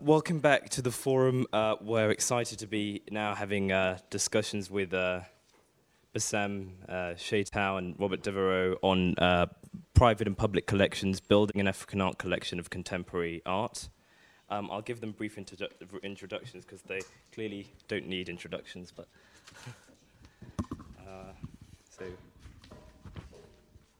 [0.00, 1.44] Welcome back to the forum.
[1.52, 5.22] Uh, we're excited to be now having uh, discussions with uh,
[6.14, 7.14] Bassam uh,
[7.76, 9.46] and Robert Devereux on uh,
[9.94, 13.88] private and public collections, building an African art collection of contemporary art.
[14.48, 15.72] Um, I'll give them brief introdu-
[16.04, 17.00] introductions because they
[17.32, 19.08] clearly don't need introductions, but.
[21.00, 21.32] uh,
[21.90, 22.04] so.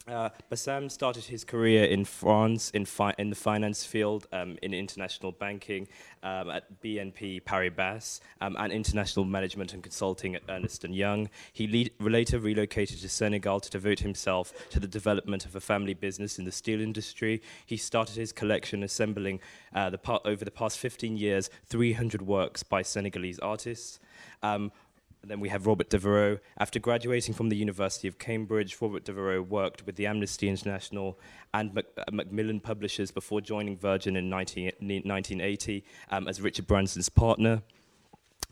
[0.08, 4.72] Uh, Bassam started his career in France in, fi- in the finance field, um, in
[4.72, 5.86] international banking
[6.22, 11.28] um, at BNP Paribas, um, and international management and consulting at Ernst & Young.
[11.52, 15.94] He le- later relocated to Senegal to devote himself to the development of a family
[15.94, 17.42] business in the steel industry.
[17.66, 19.40] He started his collection assembling
[19.74, 24.00] uh, the pa- over the past 15 years 300 works by Senegalese artists.
[24.42, 24.72] Um,
[25.22, 26.38] and then we have Robert Devereux.
[26.58, 31.18] After graduating from the University of Cambridge, Robert Devereux worked with the Amnesty International
[31.52, 37.08] and Mac- uh, Macmillan Publishers before joining Virgin in 19, 1980 um, as Richard Branson's
[37.08, 37.62] partner.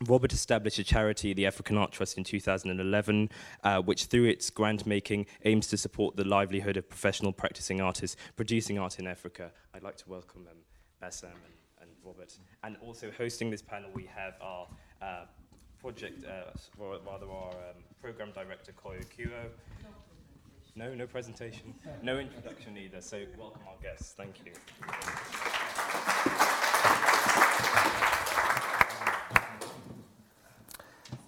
[0.05, 3.29] Robert established a charity, the African Art Trust, in 2011,
[3.63, 8.15] uh, which, through its grant making, aims to support the livelihood of professional practicing artists
[8.35, 9.51] producing art in Africa.
[9.73, 10.57] I'd like to welcome um,
[11.01, 12.37] Bassam and, and Robert.
[12.63, 14.67] And also hosting this panel, we have our
[15.01, 15.25] uh,
[15.81, 19.51] project, uh, rather our um, program director, Koyo Kuro.
[20.75, 21.73] No, no presentation.
[22.03, 23.01] No introduction either.
[23.01, 24.13] So welcome our guests.
[24.15, 24.53] Thank you.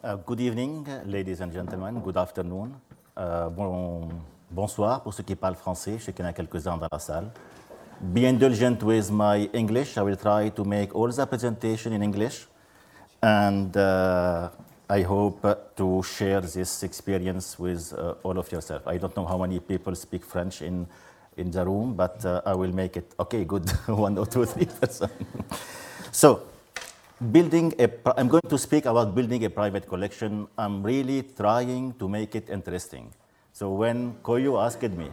[0.04, 2.00] Uh, good evening, ladies and gentlemen.
[2.02, 2.76] Good afternoon.
[3.18, 4.10] Uh, bon,
[4.52, 5.98] bonsoir pour ceux qui parlent français.
[5.98, 7.32] Je sais qu'il y en a quelques-uns dans la salle.
[8.02, 9.98] Be indulgent with my English.
[9.98, 12.48] I will try to make all the presentation in English.
[13.22, 14.50] And uh,
[14.90, 15.42] I hope
[15.76, 18.88] to share this experience with uh, all of yourself.
[18.88, 20.88] I don't know how many people speak French in,
[21.38, 24.66] in the room, but uh, I will make it, okay, good, one or two, three
[24.66, 25.12] percent.
[26.12, 26.44] so,
[27.32, 30.48] building a, I'm going to speak about building a private collection.
[30.58, 33.14] I'm really trying to make it interesting.
[33.52, 35.12] So when Koyo asked me,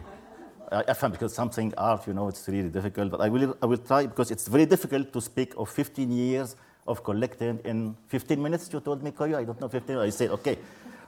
[0.71, 3.77] I found because something art, you know, it's really difficult, but I will, I will
[3.77, 6.55] try because it's very difficult to speak of 15 years
[6.87, 9.37] of collecting in 15 minutes, you told me, Koyo?
[9.37, 9.97] I don't know, 15.
[9.97, 10.57] I said, okay,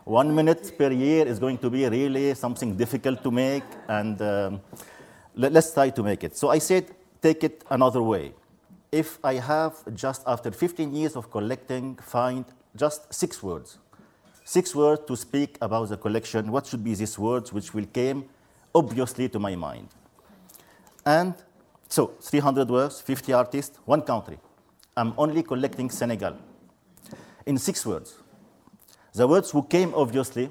[0.03, 4.62] one minute per year is going to be really something difficult to make, and um,
[5.35, 6.35] let, us try to make it.
[6.35, 6.85] So I said,
[7.22, 8.34] take it another way.
[8.91, 13.78] If I have just after 15 years of collecting, find just six words,
[14.44, 18.25] six words to speak about the collection, what should be these words which will came
[18.73, 19.90] obviously to my mind?
[21.06, 21.35] And
[21.88, 24.38] so 300 words, 50 artists, one country.
[24.99, 26.35] I'm only collecting Senegal.
[27.45, 28.15] In six words.
[29.13, 30.49] The words who came, obviously,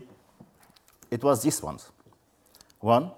[1.10, 1.90] it was these ones.
[2.80, 3.10] One,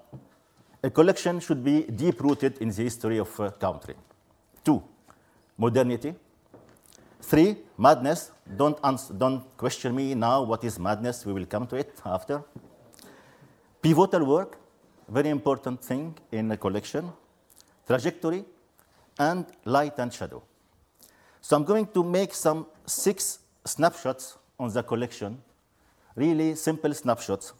[0.82, 3.94] a collection should be deep rooted in the history of a country.
[4.64, 4.82] Two,
[5.56, 6.14] modernity.
[7.22, 8.32] Three, madness.
[8.56, 8.76] Don't,
[9.16, 12.42] don't question me now what is madness, we will come to it after.
[13.80, 14.58] Pivotal work,
[15.08, 17.12] very important thing in a collection.
[17.86, 18.44] Trajectory,
[19.18, 20.42] and light and shadow.
[21.43, 25.41] So I'm going to make some six snapshots on the collection,
[26.15, 27.53] really simple snapshots,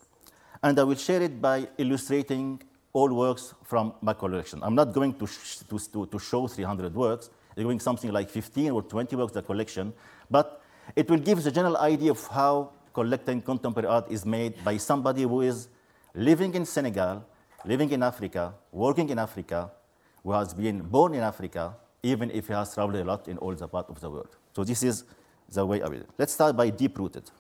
[0.63, 4.61] and I will share it by illustrating all works from my collection.
[4.63, 8.83] I'm not going to, to, to, show 300 works, I'm doing something like 15 or
[8.83, 9.93] 20 works the collection,
[10.31, 10.63] but
[10.97, 15.23] it will give the general idea of how collecting contemporary art is made by somebody
[15.23, 15.69] who is
[16.15, 17.25] living in Senegal,
[17.65, 19.71] living in Africa, working in Africa,
[20.23, 23.55] who has been born in Africa, even if he has traveled a lot in all
[23.55, 24.37] the parts of the world.
[24.55, 25.05] So this is
[25.49, 26.05] the way I will.
[26.19, 27.31] Let's start by deep-rooted.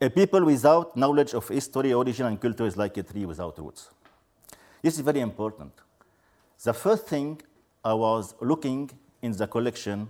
[0.00, 3.90] A people without knowledge of history, origin, and culture is like a tree without roots.
[4.82, 5.72] This is very important.
[6.62, 7.40] The first thing
[7.84, 8.90] I was looking
[9.22, 10.08] in the collection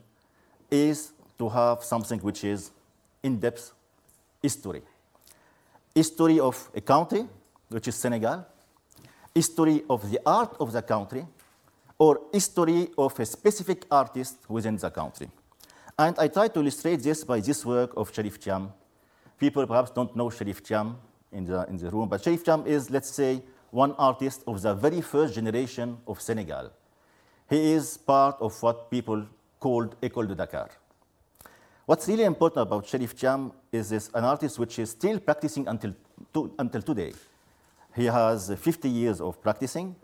[0.70, 2.70] is to have something which is
[3.22, 3.72] in-depth
[4.42, 4.82] history.
[5.94, 7.26] History of a country,
[7.68, 8.46] which is Senegal,
[9.34, 11.26] history of the art of the country,
[11.98, 15.28] or history of a specific artist within the country.
[15.98, 18.70] And I try to illustrate this by this work of Cherif Thiam.
[19.38, 20.94] People perhaps don't know Cherif Thiam
[21.32, 24.74] in the, in the room, but Cherif Thiam is, let's say, one artist of the
[24.74, 26.70] very first generation of Senegal.
[27.50, 29.26] He is part of what people
[29.58, 30.70] called École de Dakar.
[31.84, 35.94] What's really important about Cherif Thiam is this an artist which is still practicing until,
[36.34, 37.12] to, until today.
[37.96, 39.96] He has 50 years of practicing,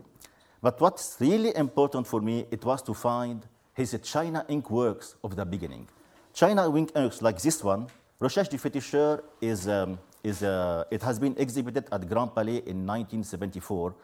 [0.64, 5.36] but what's really important for me, it was to find his China ink works of
[5.36, 5.86] the beginning.
[6.32, 7.86] China ink works like this one,
[8.18, 12.86] Recherche du Féticheur is, um, is uh, it has been exhibited at Grand Palais in
[12.86, 13.94] 1974,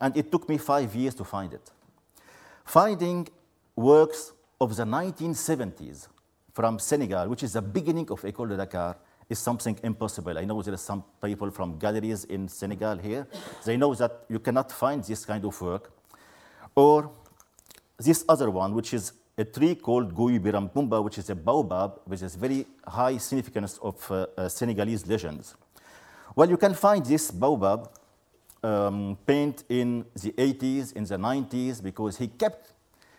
[0.00, 1.70] and it took me five years to find it.
[2.64, 3.28] Finding
[3.76, 6.08] works of the 1970s
[6.52, 8.96] from Senegal, which is the beginning of École de Dakar,
[9.30, 10.36] is something impossible.
[10.36, 13.28] I know there are some people from galleries in Senegal here.
[13.64, 15.92] They know that you cannot find this kind of work.
[16.78, 17.10] Or
[17.98, 22.36] this other one, which is a tree called Birampumba, which is a baobab, which is
[22.36, 25.56] very high significance of uh, uh, Senegalese legends.
[26.36, 27.90] Well, you can find this baobab
[28.62, 32.72] um, paint in the 80s, in the 90s, because he kept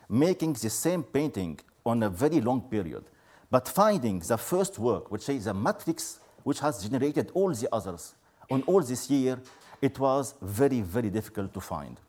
[0.07, 3.03] making the same painting on a very long period.
[3.51, 8.15] But finding the first work, which is a matrix which has generated all the others,
[8.50, 9.38] on all this year,
[9.81, 12.00] it was very, very difficult to find.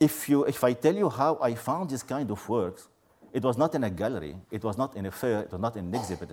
[0.00, 2.88] If, you, if I tell you how I found this kind of works,
[3.32, 5.76] it was not in a gallery, it was not in a fair, it was not
[5.76, 6.30] in an exhibit.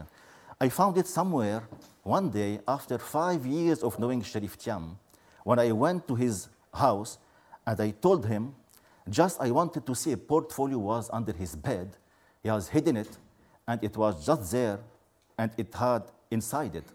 [0.60, 1.68] I found it somewhere
[2.04, 4.96] one day after five years of knowing Cherif Thiam,
[5.44, 7.18] when I went to his house
[7.66, 8.56] and I told him,
[9.10, 11.98] just I wanted to see a portfolio was under his bed.
[12.42, 13.18] He has hidden it,
[13.68, 14.80] and it was just there,
[15.38, 16.86] and it had inside it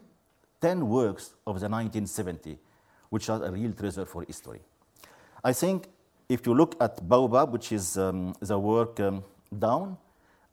[0.61, 2.59] 10 works of the 1970,
[3.09, 4.61] which are a real treasure for history.
[5.43, 5.89] I think
[6.31, 9.25] if you look at Baobab, which is um, the work um,
[9.59, 9.99] down,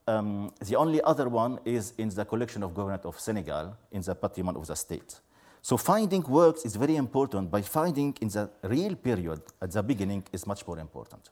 [0.07, 4.15] um, the only other one is in the collection of government of Senegal in the
[4.15, 5.19] patrimony of the state.
[5.61, 10.23] So finding works is very important, but finding in the real period at the beginning
[10.31, 11.29] is much more important.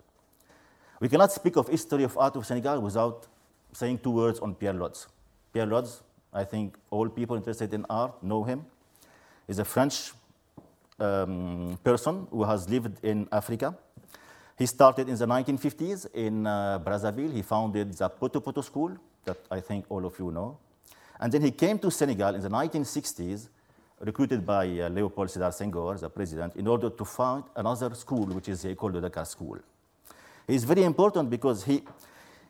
[0.99, 3.25] We cannot speak of history of art of Senegal without
[3.73, 5.07] saying two words on Pierre Lods.
[5.53, 8.65] Pierre Lods, I think all people interested in art know him.
[9.47, 10.11] He's a French
[10.99, 13.75] um, person who has lived in Africa.
[14.57, 17.33] He started in the 1950s in uh, Brazzaville.
[17.33, 20.57] He founded the Poto Poto School, that I think all of you know.
[21.19, 23.49] And then he came to Senegal in the 1960s,
[23.99, 28.47] recruited by uh, Leopold Sédar Senghor, the president, in order to found another school, which
[28.47, 29.59] is the École de Dakar School.
[30.47, 31.83] He's very important because he,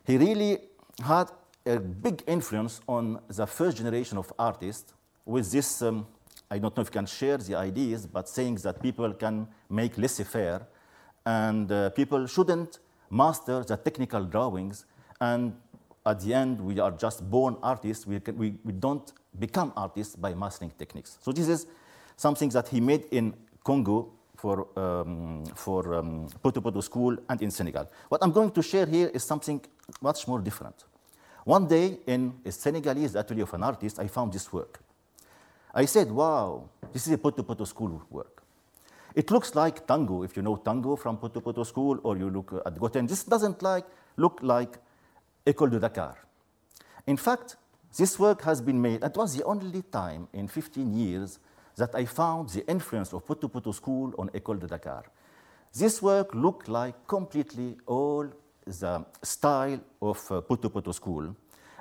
[0.05, 0.59] he really
[1.03, 1.31] had
[1.65, 4.93] a big influence on the first generation of artists
[5.25, 6.05] with this, um,
[6.51, 9.97] I don't know if you can share the ideas, but saying that people can make
[9.97, 10.67] laissez-faire
[11.25, 12.79] and uh, people shouldn't
[13.09, 14.85] master the technical drawings
[15.21, 15.53] and
[16.05, 20.15] at the end we are just born artists, we, can, we, we don't become artists
[20.15, 21.17] by mastering techniques.
[21.21, 21.67] So this is
[22.15, 23.33] something that he made in
[23.63, 27.89] Congo for, um, for um, Poto Poto School and in Senegal.
[28.09, 29.61] What I'm going to share here is something
[30.01, 30.83] much more different.
[31.43, 34.79] One day in a Senegalese atelier of an artist, I found this work.
[35.73, 38.43] I said, wow, this is a Poto Poto School work.
[39.15, 42.51] It looks like tango, if you know tango from Poto Poto School, or you look
[42.65, 43.07] at Gotène.
[43.07, 43.85] This doesn't like,
[44.17, 44.77] look like
[45.45, 46.17] École de Dakar.
[47.07, 47.55] In fact,
[47.97, 51.39] this work has been made, it was the only time in 15 years
[51.77, 55.03] that I found the influence of Poto Poto School on École de Dakar.
[55.73, 58.27] This work looked like completely all
[58.65, 61.33] the style of uh, Poto Poto School,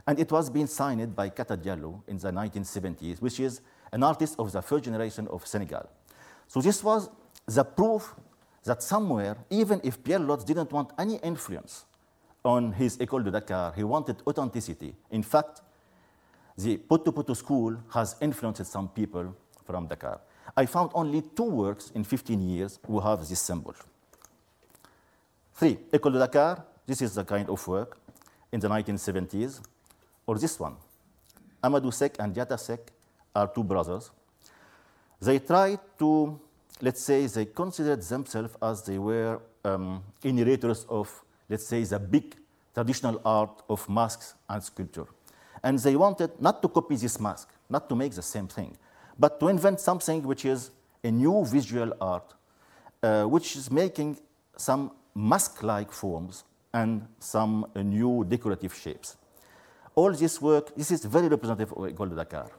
[0.06, 3.60] and it was being signed by Kata Diallo in the 1970s, which is
[3.90, 5.88] an artist of the first generation of Senegal.
[6.46, 7.08] So this was
[7.46, 8.14] the proof
[8.64, 11.84] that somewhere, even if Pierre Lods didn't want any influence
[12.44, 14.94] on his École de Dakar, he wanted authenticity.
[15.10, 15.60] In fact,
[16.56, 19.34] the Poto Poto School has influenced some people
[19.66, 20.20] from Dakar.
[20.56, 23.74] I found only two works in 15 years who have this symbol.
[25.54, 27.98] Three, École de Dakar, this is the kind of work
[28.52, 29.60] in the 1970s,
[30.26, 30.76] or this one.
[31.62, 32.92] Amadou Seck and Diatta Seck
[33.34, 34.10] are two brothers.
[35.20, 36.38] They tried to,
[36.80, 42.36] let's say, they considered themselves as they were um, inheritors of, let's say, the big
[42.74, 45.06] traditional art of masks and sculpture.
[45.62, 48.76] And they wanted not to copy this mask, not to make the same thing,
[49.18, 50.70] but to invent something which is
[51.02, 52.34] a new visual art,
[53.02, 54.18] uh, which is making
[54.56, 59.16] some mask-like forms and some uh, new decorative shapes.
[59.94, 62.50] All this work, this is very representative of École de Dakar,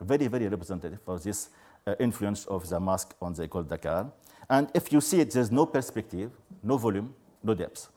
[0.00, 1.48] very, very representative of this
[1.86, 4.10] uh, influence of the mask on the École de Dakar.
[4.48, 6.30] And if you see it, there's no perspective,
[6.62, 7.88] no volume, no depth.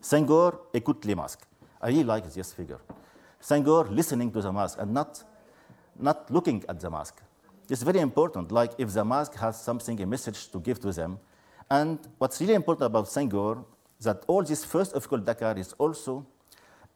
[0.00, 1.44] Senghor écoute les masques.
[1.80, 2.78] I really like this figure.
[3.40, 5.24] Senghor listening to the mask and not
[5.98, 7.20] not looking at the mask.
[7.68, 11.18] It's very important, like if the mask has something, a message to give to them.
[11.70, 13.64] And what's really important about Senghor,
[14.00, 16.24] that all this first of École Dakar is also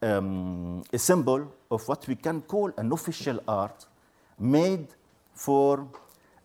[0.01, 3.85] um, a symbol of what we can call an official art
[4.39, 4.87] made
[5.33, 5.87] for,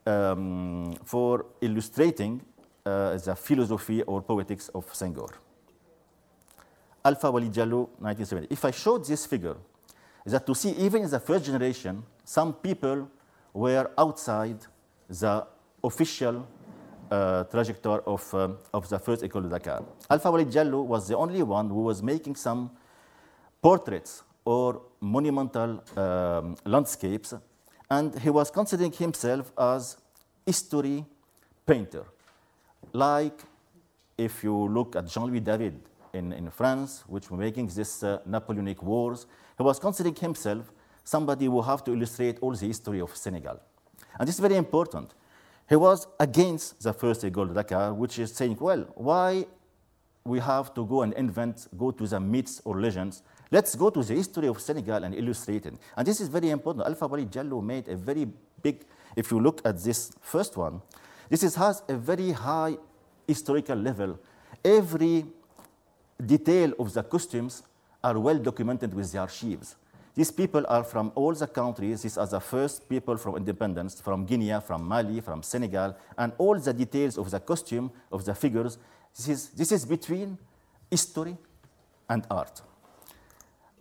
[0.07, 2.40] um, for illustrating
[2.85, 5.30] uh, the philosophy or poetics of Senghor.
[7.04, 8.49] Alpha Walid Diallo, 1970.
[8.50, 9.57] If I showed this figure,
[10.25, 13.09] that to see even in the first generation, some people
[13.54, 14.59] were outside
[15.09, 15.47] the
[15.83, 16.47] official
[17.11, 19.83] uh, trajectory of, uh, of the first École de Dakar.
[20.11, 22.71] Alpha Walid Diallo was the only one who was making some
[23.62, 27.35] portraits or monumental um, landscapes,
[27.90, 29.97] and he was considering himself as
[30.47, 31.04] history
[31.66, 32.04] painter.
[32.92, 33.42] Like
[34.16, 35.80] if you look at Jean-Louis David
[36.12, 39.26] in, in France, which was making this uh, Napoleonic wars,
[39.57, 40.71] he was considering himself
[41.04, 43.61] somebody who have to illustrate all the history of Senegal.
[44.18, 45.14] And this is very important.
[45.68, 49.47] He was against the first de Dakar, which is saying, well, why
[50.25, 53.23] we have to go and invent, go to the myths or legends.
[53.50, 55.75] Let's go to the history of Senegal and illustrate it.
[55.97, 56.87] And this is very important.
[56.87, 58.26] Alpha Walid Diallo made a very
[58.62, 58.85] big,
[59.17, 60.83] if you look at this first one,
[61.28, 62.76] this is, has a very high
[63.26, 64.19] historical level.
[64.64, 65.25] Every
[66.25, 67.62] detail of the costumes
[68.02, 69.76] are well documented with the archives.
[70.14, 72.02] These people are from all the countries.
[72.02, 76.59] These are the first people from independence, from Guinea, from Mali, from Senegal, and all
[76.59, 78.78] the details of the costume, of the figures.
[79.17, 80.37] This is, this is between
[80.90, 81.37] history
[82.09, 82.62] and art.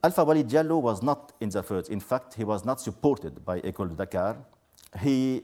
[0.07, 1.89] Alpha Walid Diallo was not in the first.
[1.89, 4.37] In fact, he was not supported by École de Dakar.
[5.01, 5.43] He,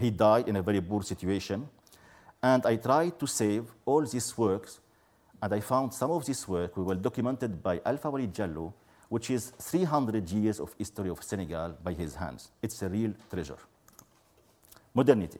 [0.00, 1.68] he died in a very poor situation.
[2.42, 4.80] And I tried to save all these works,
[5.40, 8.72] and I found some of these work were documented by Alpha Walid Diallo,
[9.10, 12.50] which is 300 years of history of Senegal by his hands.
[12.60, 13.58] It's a real treasure.
[14.92, 15.38] Modernity.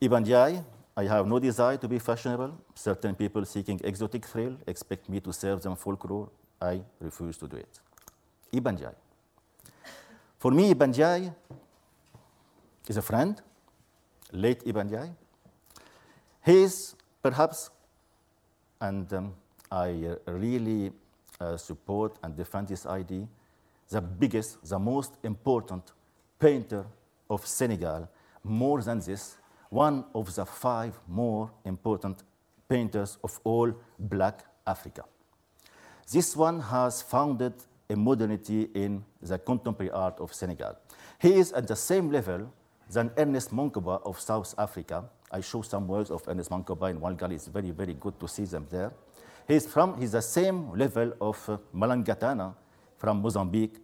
[0.00, 0.24] Ibn
[0.96, 2.52] I have no desire to be fashionable.
[2.74, 6.30] Certain people seeking exotic thrill expect me to serve them folklore.
[6.60, 7.80] I refuse to do it.
[8.52, 8.94] Iba Ndiaye.
[10.38, 11.34] For me, Iba Ndiaye
[12.86, 13.40] is a friend,
[14.32, 15.14] late Iba Ndiaye.
[16.44, 17.70] He is perhaps,
[18.80, 19.34] and um,
[19.72, 20.92] I really
[21.40, 23.26] uh, support and defend this idea,
[23.88, 25.92] the biggest, the most important
[26.38, 26.84] painter
[27.28, 28.08] of Senegal.
[28.44, 29.38] More than this,
[29.74, 32.22] one of the five more important
[32.68, 35.02] painters of all black Africa.
[36.12, 37.54] This one has founded
[37.90, 40.76] a modernity in the contemporary art of Senegal.
[41.20, 42.52] He is at the same level
[42.88, 45.04] than Ernest Mancoba of South Africa.
[45.32, 47.34] I show some works of Ernest Mancoba in gallery.
[47.34, 48.92] It's very, very good to see them there.
[49.48, 52.54] He's from, he's the same level of uh, Malangatana
[52.96, 53.78] from Mozambique,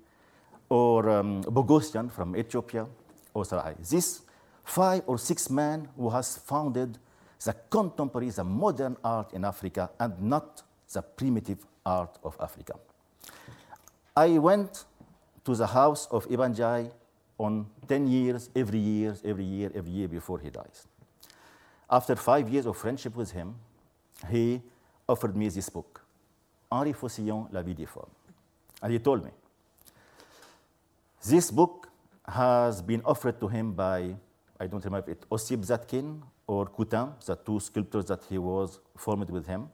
[0.69, 2.87] or um, Boghossian from Ethiopia,
[3.35, 3.75] or Sarai.
[3.91, 4.23] These
[4.71, 6.99] five or six men who has founded
[7.45, 10.63] the contemporary, the modern art in Africa, and not
[10.93, 12.75] the primitive art of Africa.
[14.17, 14.85] I went
[15.45, 16.91] to the house of Iba Ndiaye
[17.39, 20.87] on 10 years, every year, every year, every year before he dies.
[21.91, 23.57] After five years of friendship with him,
[24.31, 24.61] he
[25.09, 26.03] offered me this book,
[26.71, 28.11] Henri Focillon, La vie difforme.
[28.83, 29.31] And he told me,
[31.27, 31.89] this book
[32.25, 34.15] has been offered to him by,
[34.61, 38.79] I don't remember if it, Ossip Zadkine or Coutin, the two sculptors that he was
[38.95, 39.71] formed with him.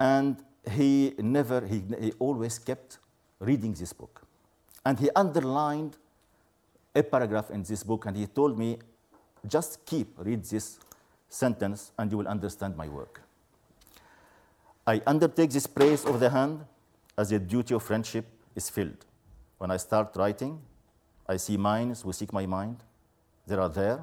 [0.00, 2.98] And he never, he, he always kept
[3.38, 4.22] reading this book.
[4.84, 5.98] And he underlined
[6.94, 8.78] a paragraph in this book and he told me,
[9.46, 10.78] just keep, read this
[11.28, 13.20] sentence and you will understand my work.
[14.86, 16.64] I undertake this praise of the hand
[17.18, 19.04] as a duty of friendship is filled.
[19.58, 20.60] When I start writing,
[21.28, 22.78] I see minds who seek my mind.
[23.46, 24.02] They are there.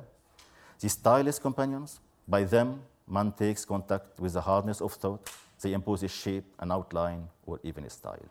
[0.80, 5.30] These tireless companions, by them, man takes contact with the hardness of thought.
[5.62, 8.26] They impose a shape, an outline, or even a style.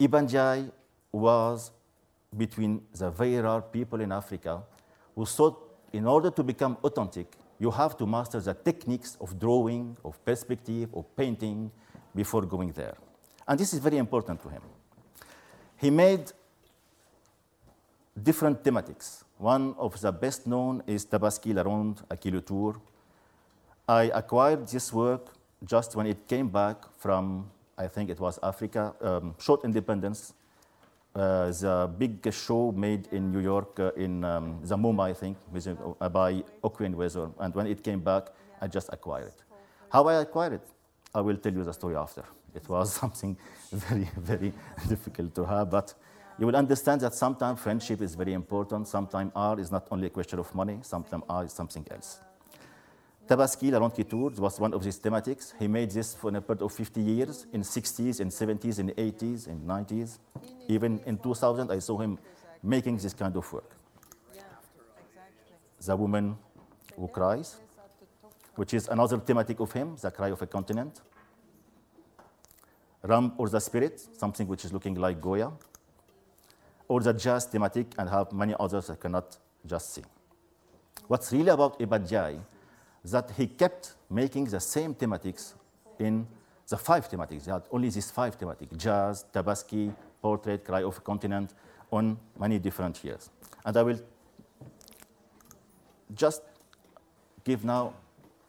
[0.00, 0.70] Iba Ndiaye
[1.12, 1.70] was
[2.36, 4.62] between the very rare people in Africa
[5.14, 5.60] who thought
[5.92, 10.92] in order to become authentic, you have to master the techniques of drawing, of perspective,
[10.94, 11.70] of painting
[12.14, 12.96] before going there.
[13.46, 14.62] And this is very important to him.
[15.76, 16.32] He made
[18.20, 19.23] different thematics.
[19.38, 22.74] One of the best known is Tabaski La Ronde à qui tour.
[23.88, 25.32] I acquired this work
[25.64, 30.34] just when it came back from, I think it was Africa, um, short independence
[31.14, 35.36] uh, the big show made in New York uh, in um, the MoMA, I think,
[36.00, 37.32] uh, by Okwui Enwezor.
[37.38, 38.28] And when it came back,
[38.60, 39.42] I just acquired it.
[39.90, 40.66] How I acquired it,
[41.14, 42.24] I will tell you the story after.
[42.54, 43.36] It was something
[43.70, 44.52] very, very
[44.88, 45.94] difficult to have, but
[46.38, 48.88] you will understand that sometimes friendship is very important.
[48.88, 52.18] Sometimes art is not only a question of money, sometimes art is something else.
[53.26, 55.54] Tabaski, La Ronde tour was one of these thematics.
[55.58, 59.48] He made this for a period of 50 years, in 60s, in 70s, in 80s,
[59.48, 60.18] in 90s.
[60.68, 62.18] Even in 2000, I saw him
[62.62, 63.70] making this kind of work.
[65.80, 66.36] The woman
[66.96, 67.56] who cries,
[68.56, 71.00] which is another thematic of him, the cry of a continent.
[73.02, 75.52] Ram or the spirit, something which is looking like Goya.
[76.88, 80.02] Or the jazz thematic, and have many others I cannot just see.
[81.06, 82.40] What's really about Iba Ndiaye
[83.04, 85.54] that he kept making the same thematics
[85.98, 86.26] in
[86.68, 87.44] the five thematics.
[87.44, 91.52] He had only these five thematics, jazz, Tabaski, portrait, cry of a continent,
[91.90, 93.30] on many different years.
[93.64, 94.00] And I will
[96.14, 96.42] just
[97.44, 97.94] give now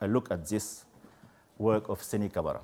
[0.02, 0.86] a look at this
[1.58, 2.62] work of Seni Kamara.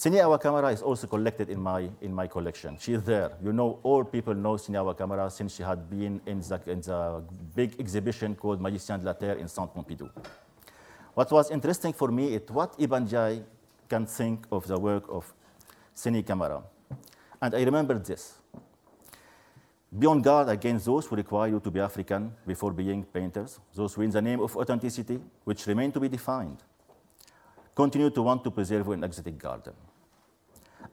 [0.00, 2.74] Seni Awa Kamara is also collected in my, in my collection.
[2.80, 3.32] She's there.
[3.44, 6.80] You know, all people know Seni Awa Kamara since she had been in the, in
[6.80, 7.22] the
[7.54, 10.08] big exhibition called Magiciens de la Terre in Centre Pompidou.
[11.12, 13.44] What was interesting for me is what Iba Ndiaye
[13.90, 15.30] can think of the work of
[15.92, 16.62] Seni Kamara.
[17.42, 18.38] And I remember this.
[19.98, 23.92] Be on guard against those who require you to be African before being painters, those
[23.92, 26.56] who, in the name of authenticity, which remain to be defined,
[27.74, 29.74] continue to want to preserve an exotic garden.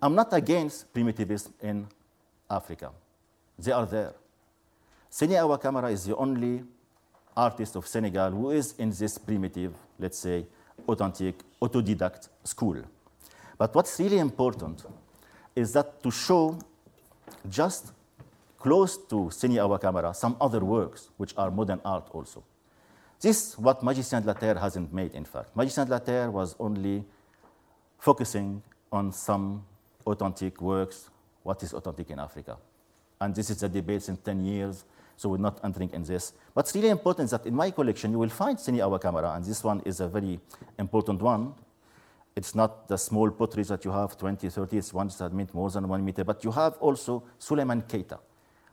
[0.01, 1.88] I'm not against primitivism in
[2.50, 2.91] Africa.
[3.58, 4.13] They are there.
[5.10, 6.63] Seni Awa Kamara is the only
[7.36, 10.46] artist of Senegal who is in this primitive, let's say,
[10.88, 12.82] authentic, autodidact school.
[13.58, 14.86] But what's really important
[15.56, 16.60] is that to show
[17.50, 17.91] just
[18.60, 22.44] close to Seni Awa Kamara some other works which are modern art also.
[23.20, 25.56] This is what Magiciens de la Terre hasn't made, in fact.
[25.56, 27.03] Magiciens de la Terre was only
[27.98, 29.63] focusing on some
[30.08, 31.10] authentic works,
[31.44, 32.58] what is authentic in Africa.
[33.20, 34.86] And this is a debate in 10 years,
[35.16, 36.34] so we're not entering in this.
[36.54, 39.44] But it's really important that in my collection you will find Seni Awa Kamara, and
[39.44, 40.40] this one is a very
[40.78, 41.54] important one.
[42.36, 45.70] It's not the small potteries that you have, 20, 30, it's ones that meet more
[45.72, 48.20] than one meter, but you have also Suleiman Keita,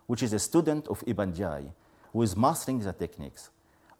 [0.06, 1.72] which is a student of Iba Ndiaye,
[2.12, 3.50] who is mastering the techniques,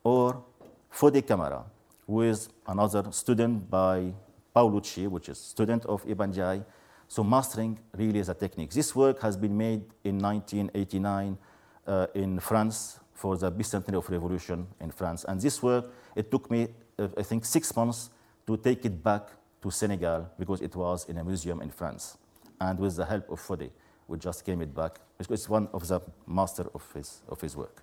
[0.03, 0.45] or
[0.93, 1.65] Fode Kamara,
[2.07, 4.13] who is another student by
[4.55, 6.65] Paolucci, which is student of Iba Ndiaye,
[7.09, 8.71] so mastering really is a technique.
[8.71, 11.39] This work has been made in 1989
[11.87, 15.25] uh, in France for the bicentennial of revolution in France.
[15.25, 16.69] And this work, it took me,
[16.99, 18.11] uh, I think, six months
[18.47, 19.29] to take it back
[19.63, 22.19] to Senegal because it was in a museum in France.
[22.61, 23.71] And with the help of Fode,
[24.09, 27.57] we just came it back because it's one of the master of his, of his
[27.57, 27.83] work.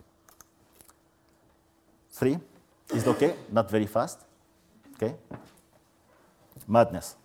[2.12, 2.38] Three,
[2.94, 3.36] is it okay?
[3.52, 4.20] Not very fast,
[4.96, 5.16] okay?
[6.68, 7.16] Madness.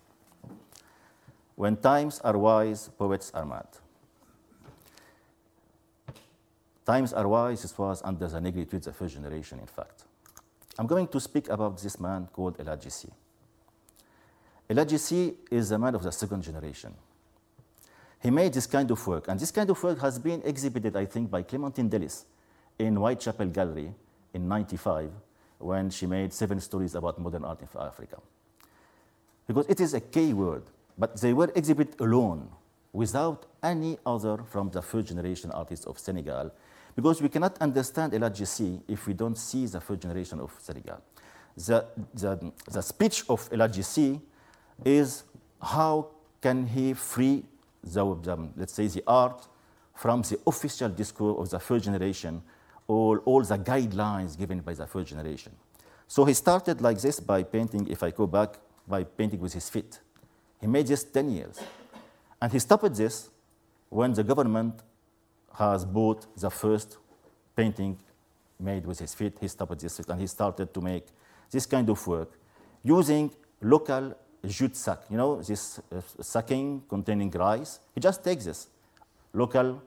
[1.57, 3.65] When times are wise, poets are mad.
[6.85, 10.03] Times are wise, this was under the negritude, the first generation, in fact.
[10.77, 13.09] I'm going to speak about this man called El Hadji
[14.69, 16.93] Elagissi is a man of the second generation.
[18.21, 21.05] He made this kind of work, and this kind of work has been exhibited, I
[21.05, 22.25] think, by Clementine Deliss
[22.77, 23.91] in Whitechapel Gallery
[24.35, 25.09] in 95
[25.57, 28.17] when she made seven stories about modern art in Africa.
[29.47, 30.61] Because it is a key word.
[30.97, 32.49] But they were exhibited alone,
[32.93, 36.51] without any other from the first generation artists of Senegal,
[36.95, 40.99] because we cannot understand El Hadji if we don't see the first generation of Senegal.
[41.55, 44.19] The, the, the speech of El Hadji
[44.83, 45.23] is
[45.61, 46.07] how
[46.41, 47.43] can he free
[47.83, 49.47] the, the, let's say, the art
[49.93, 52.41] from the official discourse of the first generation,
[52.87, 55.51] or all the guidelines given by the first generation.
[56.07, 58.57] So he started like this by painting, if I go back,
[58.87, 59.99] by painting with his feet.
[60.59, 61.59] He made this 10 years.
[62.41, 63.29] And he stopped this
[63.89, 64.75] when the government
[65.53, 66.97] has bought the first
[67.55, 67.97] painting
[68.59, 69.33] made with his feet.
[69.39, 71.05] He stopped this and he started to make
[71.51, 72.31] this kind of work
[72.83, 74.15] using local
[74.45, 77.79] jute sack, you know, this uh, sacking containing rice.
[77.93, 78.67] He just takes this
[79.33, 79.81] local,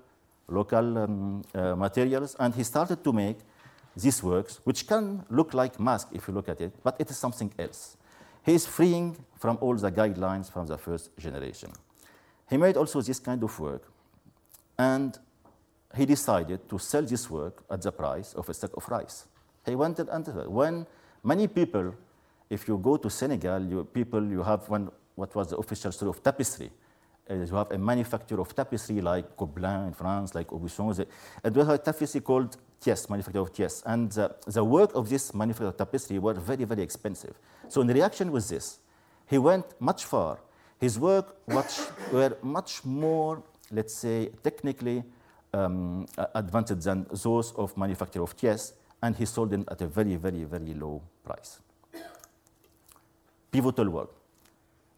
[0.49, 3.39] local um, uh, materials and he started to make
[3.97, 7.17] these works, which can look like mask if you look at it, but it is
[7.17, 7.97] something else.
[8.45, 11.71] He is freeing from all the guidelines from the first generation.
[12.49, 13.91] He made also this kind of work,
[14.79, 15.19] and
[15.97, 19.27] he decided to sell this work at the price of a sack of rice.
[19.67, 20.87] He wanted, and uh, when
[21.23, 21.95] many people,
[22.49, 26.11] if you go to Senegal, you, people, you have one, what was the official story
[26.11, 26.71] of tapestry.
[27.31, 31.07] Uh, you have a manufacturer of tapestry like Gobelin in France, like Aubusson.
[31.45, 33.83] And we have a tapestry called Thiès, manufacturer of Thiès.
[33.87, 37.39] And uh, the work of this manufacturer of tapestry were very, very expensive.
[37.69, 38.81] So in reaction with this,
[39.27, 40.41] he went much far.
[40.81, 45.05] His work was, were much more, let's say, technically
[45.53, 50.17] um, advanced than those of manufacturer of Thiès, and he sold them at a very,
[50.17, 51.61] very, very low price.
[53.53, 54.11] Pivotal work,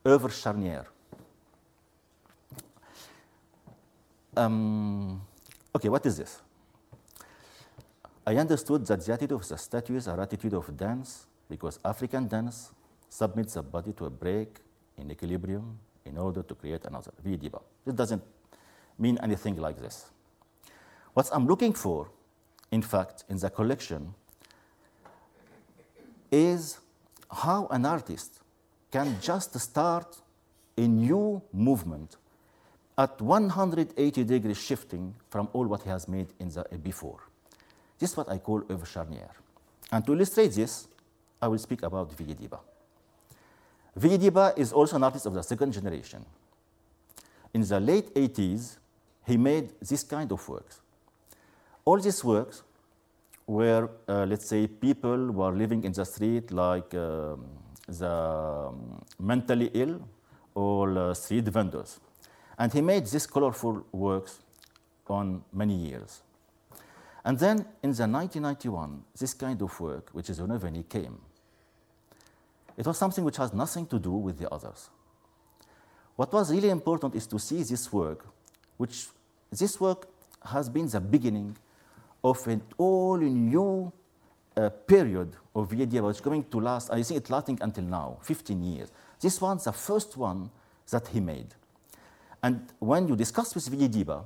[0.05, 0.87] œuvre charnière.
[4.37, 5.21] Um,
[5.75, 6.41] okay, what is this?
[8.27, 12.71] I understood that the attitude of the statues are attitude of dance because African dance
[13.09, 14.59] submits the body to a break
[14.97, 17.61] in equilibrium in order to create another, Vidiba.
[17.85, 18.23] This doesn't
[18.99, 20.07] mean anything like this.
[21.15, 22.09] What I'm looking for
[22.73, 24.15] in fact, in the collection
[26.31, 26.79] is
[27.31, 28.41] how an artist
[28.91, 30.17] can just start
[30.77, 32.17] a new movement
[33.03, 37.19] at 180 degrees shifting from all what he has made in the before.
[37.99, 39.35] This is what I call oeuvre charnière.
[39.91, 40.87] And to illustrate this,
[41.41, 42.61] I will speak about Viyé Diba.
[43.99, 46.25] Viyé is also an artist of the second generation.
[47.53, 48.79] In the late 80s,
[49.27, 50.81] he made this kind of works.
[51.85, 52.63] All these works
[53.47, 57.45] were, uh, let's say, people who are living in the street, like um,
[57.89, 60.01] the um, mentally ill
[60.55, 61.99] or uh, street vendors.
[62.63, 64.39] And he made these colorful works
[65.09, 66.23] on many years.
[67.25, 71.19] And then in the 1991, this kind of work, which is Renouvelé, came.
[72.77, 74.91] It was something which has nothing to do with the others.
[76.15, 78.29] What was really important is to see this work,
[78.77, 79.07] which
[79.51, 80.07] this work
[80.45, 81.57] has been the beginning
[82.23, 83.93] of an all new
[84.57, 88.19] uh, period of VADA, which is going to last, I think it's lasting until now,
[88.23, 88.93] 15 years.
[89.21, 90.49] This one's the first one
[90.93, 91.57] that he made.
[92.43, 94.25] And when you discuss with Viyé Diba,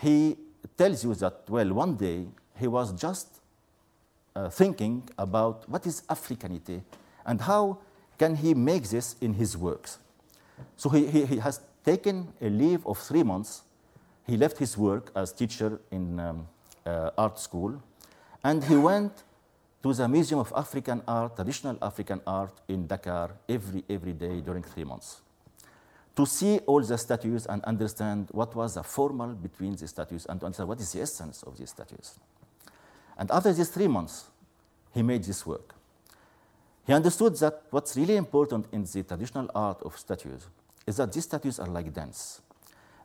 [0.00, 0.36] he
[0.76, 2.26] tells you that, well, one day
[2.58, 3.40] he was just
[4.36, 6.82] uh, thinking about what is Africanity
[7.24, 7.78] and how
[8.18, 9.98] can he make this in his works.
[10.76, 13.62] So he, he, he has taken a leave of three months.
[14.26, 16.46] He left his work as teacher in um,
[16.84, 17.82] uh, art school,
[18.44, 19.12] and he went
[19.82, 24.62] to the Museum of African Art, traditional African art in Dakar every, every day during
[24.62, 25.22] three months
[26.18, 30.40] to see all the statues and understand what was the formal between the statues and
[30.40, 32.18] to understand what is the essence of these statues.
[33.16, 34.24] And after these three months,
[34.92, 35.76] he made this work.
[36.84, 40.48] He understood that what's really important in the traditional art of statues
[40.88, 42.40] is that these statues are like dance.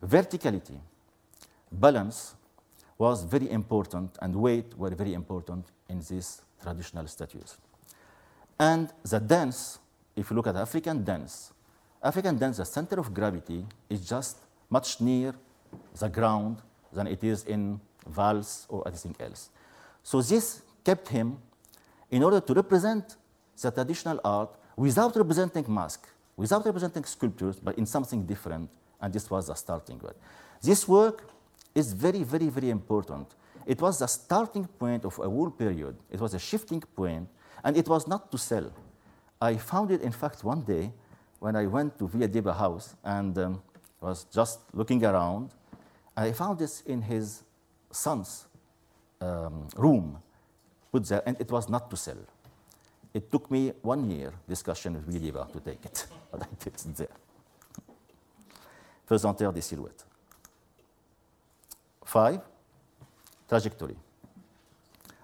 [0.04, 0.80] Verticality,
[1.72, 2.34] balance
[2.98, 7.58] was very important, and weight were very important in these traditional statues.
[8.60, 9.78] And the dance,
[10.16, 11.53] if you look at African dance,
[12.04, 14.38] African dance, the center of gravity is just
[14.70, 15.34] much near
[15.98, 16.58] the ground
[16.92, 19.50] than it is in valse or anything else.
[20.04, 21.38] So this kept him
[22.12, 23.16] in order to represent
[23.62, 29.30] the traditional art without representing mask, without representing sculptures, but in something different, and this
[29.30, 30.16] was the starting point.
[30.62, 31.30] This work
[31.74, 33.28] is very, very, very important.
[33.66, 35.96] It was the starting point of a whole period.
[36.12, 37.30] It was a shifting point,
[37.64, 38.72] and it was not to sell.
[39.42, 40.92] I found it, in fact, one day
[41.44, 43.62] when I went to Diba house and um,
[44.00, 45.50] was just looking around,
[46.16, 47.44] I found this in his
[47.92, 48.46] son's
[49.20, 50.20] um, room,
[50.90, 52.24] put there, and it was not to sell.
[53.14, 56.96] It took me one year discussion with Diba to take it, but I did it
[56.96, 57.16] there.
[59.06, 60.06] Pesanteur des silhouettes.
[62.06, 62.40] Five,
[63.50, 63.98] trajectory.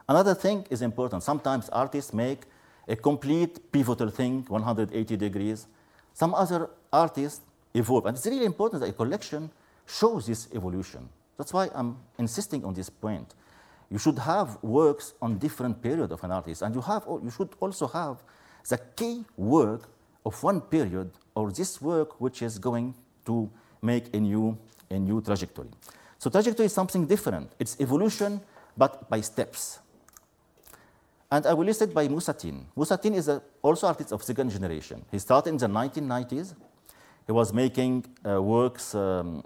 [0.05, 1.23] Another thing is important.
[1.23, 2.41] Sometimes artists make
[2.89, 5.65] a complete pivotal thing, 180 degrees,
[6.19, 7.39] some other artists
[7.73, 8.05] evolve.
[8.05, 9.49] And it's really important that a collection
[9.88, 11.08] shows this evolution.
[11.38, 13.36] That's why I'm insisting on this point.
[13.89, 17.49] You should have works on different periods of an artist, and you, have, you should
[17.62, 18.17] also have
[18.67, 19.88] the key work
[20.25, 22.93] of one period or this work which is going
[23.25, 23.49] to
[23.82, 24.58] make a new,
[24.91, 25.69] a new trajectory.
[26.17, 27.49] So trajectory is something different.
[27.60, 28.41] It's evolution,
[28.75, 29.79] but by steps.
[31.31, 32.65] And I will list it by Moussa Tine.
[32.75, 35.05] Musatin is a, also artist of second generation.
[35.11, 36.55] He started in the 1990s.
[37.27, 39.43] He was making uh, works um,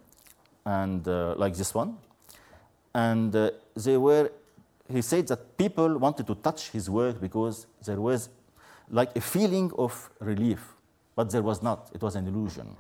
[0.66, 1.98] and uh, like this one.
[2.96, 4.32] And uh, they were,
[4.90, 8.30] he said that people wanted to touch his work because there was
[8.90, 10.76] like a feeling of relief,
[11.16, 11.90] but there was not.
[11.94, 12.78] It was an illusion.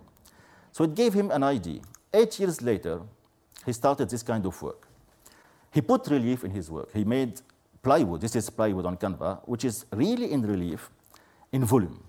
[0.71, 1.81] So it gave him an idea.
[2.13, 3.01] Eight years later,
[3.65, 4.87] he started this kind of work.
[5.71, 6.93] He put relief in his work.
[6.93, 7.41] He made
[7.83, 8.21] plywood.
[8.21, 10.89] This is plywood on canvas, which is really in relief
[11.51, 12.01] in volume.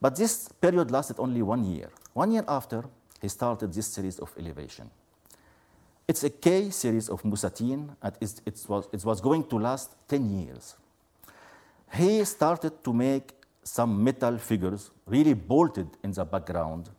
[0.00, 1.88] But this period lasted only one year.
[2.12, 2.84] One year after,
[3.20, 4.90] he started this series of elevation.
[6.06, 9.96] It's a K series of Moussa Tine, and it was, it was going to last
[10.08, 10.76] 10 years.
[11.94, 16.90] He started to make some metal figures, really bolted in the background.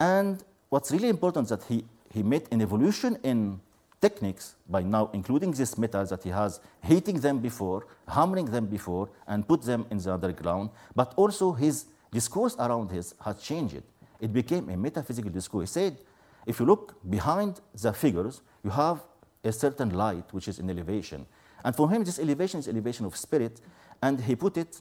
[0.00, 3.60] And what's really important is that he, he made an evolution in
[4.00, 9.08] techniques by now, including these metals that he has, heating them before, hammering them before,
[9.26, 10.70] and put them in the underground.
[10.94, 13.82] But also his discourse around this has changed.
[14.20, 15.74] It became a metaphysical discourse.
[15.74, 15.98] He said,
[16.46, 19.02] if you look behind the figures, you have
[19.42, 21.26] a certain light which is in elevation.
[21.64, 23.60] And for him, this elevation is elevation of spirit,
[24.02, 24.80] and he put it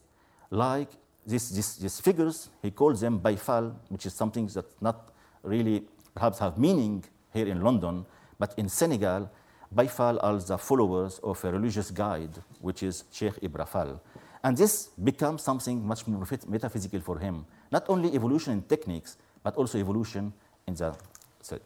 [0.50, 0.90] like
[1.26, 5.86] this, this, these figures, he calls them Baye Fall, which is something that not really
[6.14, 8.06] perhaps have meaning here in London,
[8.44, 9.30] but in Senegal,
[9.72, 14.02] by far are the followers of a religious guide, which is Sheikh Ibra Fall.
[14.44, 17.46] And this becomes something much more metaphysical for him.
[17.72, 20.34] Not only evolution in techniques, but also evolution
[20.68, 20.94] in the
[21.42, 21.64] study.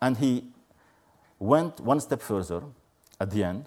[0.00, 0.44] And he
[1.38, 2.62] went one step further
[3.20, 3.66] at the end.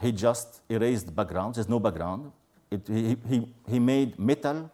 [0.00, 1.56] He just erased background.
[1.56, 2.32] There's no background.
[2.70, 4.70] It, he, he, he made metal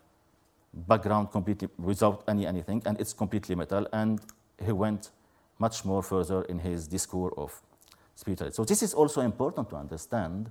[0.73, 3.89] background completely without any anything, and it's completely metal.
[3.93, 4.21] And
[4.65, 5.11] he went
[5.59, 7.61] much more further in his discourse of
[8.15, 8.55] spirituality.
[8.55, 10.51] So this is also important to understand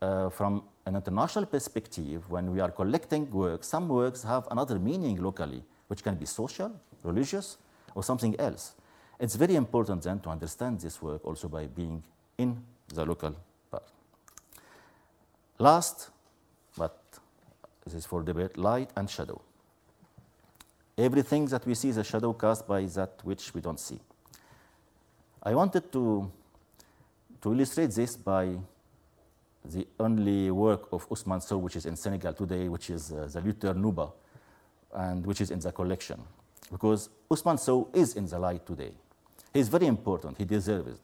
[0.00, 2.30] uh, from an international perspective.
[2.30, 6.72] When we are collecting works, some works have another meaning locally, which can be social,
[7.02, 7.58] religious,
[7.94, 8.74] or something else.
[9.18, 12.02] It's very important then to understand this work also by being
[12.36, 12.62] in
[12.94, 13.34] the local
[13.70, 13.82] part.
[15.58, 16.10] Last,
[16.76, 17.02] but
[17.84, 19.40] this is for debate, light and shadow.
[20.96, 23.98] Everything that we see is a shadow cast by that which we don't see.
[25.42, 26.30] I wanted to,
[27.40, 28.56] to illustrate this by
[29.64, 33.40] the only work of Ousmane Sow, which is in Senegal today, which is uh, the
[33.40, 34.12] Lutteur Nouba,
[34.94, 36.20] and which is in the collection.
[36.70, 38.92] Because Ousmane Sow is in the light today.
[39.52, 41.00] He's very important, he deserves it.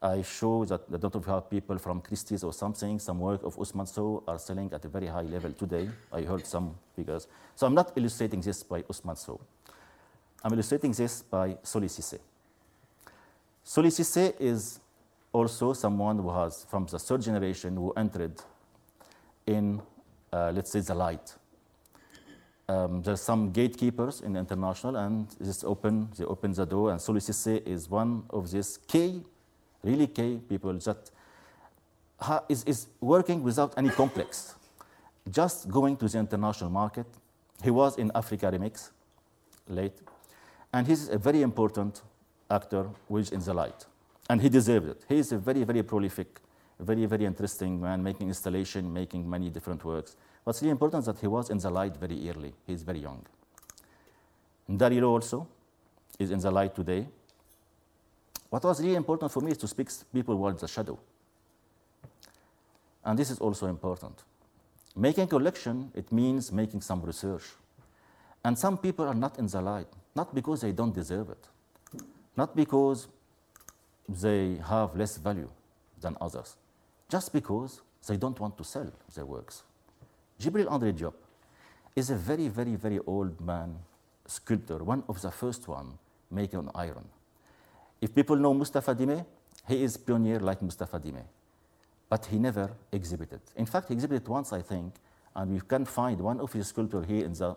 [0.00, 3.88] I show that the lot of people from Christie's or something, some work of Ousmane
[3.88, 5.88] Sow are selling at a very high level today.
[6.12, 7.28] I heard some figures.
[7.54, 9.40] So I'm not illustrating this by Ousmane Sow.
[10.44, 12.18] I'm illustrating this by Soly Cissé.
[13.64, 14.80] Cissé is
[15.32, 18.34] also someone who has, from the third generation, who entered
[19.46, 19.80] in,
[20.32, 21.34] uh, let's say, the light.
[22.68, 27.66] Um, are some gatekeepers in international, and this open, they open the door, and Cissé
[27.66, 29.22] is one of these key,
[29.82, 31.10] really key people that
[32.48, 34.54] is, is working without any complex,
[35.30, 37.06] just going to the international market.
[37.62, 38.90] He was in Africa Remix
[39.68, 40.00] late,
[40.72, 42.02] and he's a very important
[42.52, 43.86] actor which in the light.
[44.28, 45.04] And he deserved it.
[45.08, 46.40] He is a very, very prolific,
[46.78, 50.16] very, very interesting man, making installation, making many different works.
[50.44, 52.52] What's really important is that he was in the light very early.
[52.66, 53.24] He's very young.
[54.68, 55.48] Ndary Lo also
[56.18, 57.06] is in the light today.
[58.50, 60.98] What was really important for me is to speak people who are in the shadow.
[63.04, 64.22] And this is also important.
[64.94, 67.44] Making collection, it means making some research.
[68.44, 71.48] And some people are not in the light, not because they don't deserve it,
[72.36, 73.08] not because
[74.08, 75.48] they have less value
[76.00, 76.56] than others,
[77.08, 79.62] just because they don't want to sell their works.
[80.40, 81.14] Djibril André Diop
[81.94, 83.76] is a very, very, very old man
[84.26, 85.98] sculptor, one of the first one
[86.30, 87.04] making on iron.
[88.00, 89.24] If people know Mustafa Dime,
[89.68, 91.22] he is pioneer like Mustafa Dime,
[92.08, 93.40] but he never exhibited.
[93.56, 94.94] In fact, he exhibited once, I think,
[95.36, 97.56] and we can find one of his sculptures here in the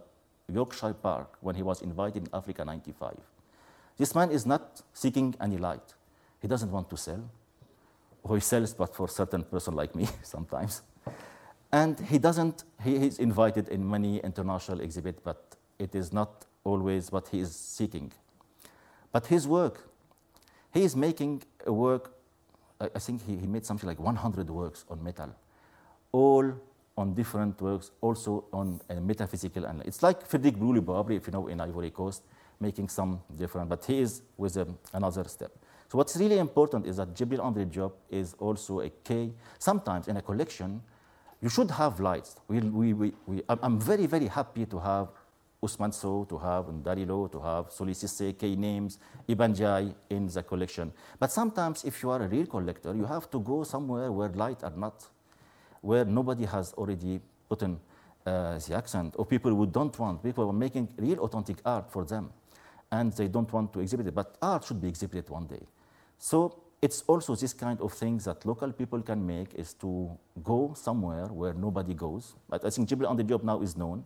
[0.51, 3.15] Yorkshire Park when he was invited in Africa 95.
[3.97, 5.93] This man is not seeking any light.
[6.41, 7.29] He doesn't want to sell,
[8.23, 10.81] or he sells, but for certain person like me sometimes.
[11.71, 17.11] And he doesn't, he is invited in many international exhibits, but it is not always
[17.11, 18.11] what he is seeking.
[19.11, 19.89] But his work,
[20.73, 22.13] he is making a work,
[22.79, 25.33] I think he, he made something like 100 works on metal,
[26.11, 26.53] all
[26.97, 29.65] on different works, also on a metaphysical.
[29.65, 30.81] And it's like Frederick Bruly
[31.15, 32.23] if you know, in Ivory Coast
[32.59, 33.69] making some difference.
[33.69, 35.51] but he is with a, another step.
[35.89, 39.33] So what's really important is that Djibril André Diop is also a key.
[39.59, 40.81] Sometimes in a collection,
[41.41, 42.37] you should have lights.
[42.47, 45.09] We, we, we, we, I'm very, very happy to have
[45.63, 50.27] Ousmane Sow, to have Ndary Lo, to have Soly Cissé, K names, Iba Ndiaye in
[50.27, 50.91] the collection.
[51.19, 54.63] But sometimes if you are a real collector, you have to go somewhere where light
[54.63, 55.05] are not,
[55.81, 57.79] where nobody has already put in
[58.25, 62.03] uh, the accent, or people who don't want, people are making real authentic art for
[62.05, 62.31] them
[62.95, 64.15] and they don't want to exhibit it.
[64.15, 65.63] But art should be exhibited one day.
[66.17, 66.37] So
[66.81, 69.89] it's also this kind of things that local people can make is to
[70.43, 72.35] go somewhere where nobody goes.
[72.49, 74.03] But I think Djibril André Diop now is known.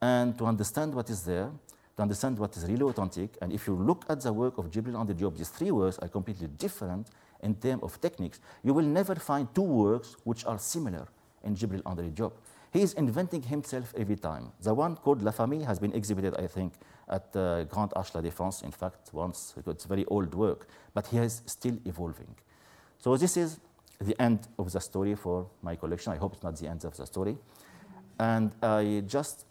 [0.00, 1.50] And to understand what is there,
[1.96, 3.30] to understand what is really authentic.
[3.40, 6.08] And if you look at the work of Djibril André Diop, these three works are
[6.08, 7.08] completely different
[7.42, 8.40] in terms of techniques.
[8.64, 11.06] You will never find two works which are similar
[11.44, 12.32] in Djibril André Diop.
[12.72, 14.52] He is inventing himself every time.
[14.60, 16.72] The one called La Famille has been exhibited, I think,
[17.08, 19.54] at the Grand Arche La Défense, in fact, once.
[19.66, 22.34] It's very old work, but he is still evolving.
[22.98, 23.60] So this is
[24.00, 26.12] the end of the story for my collection.
[26.12, 27.36] I hope it's not the end of the story.
[28.18, 29.46] And I just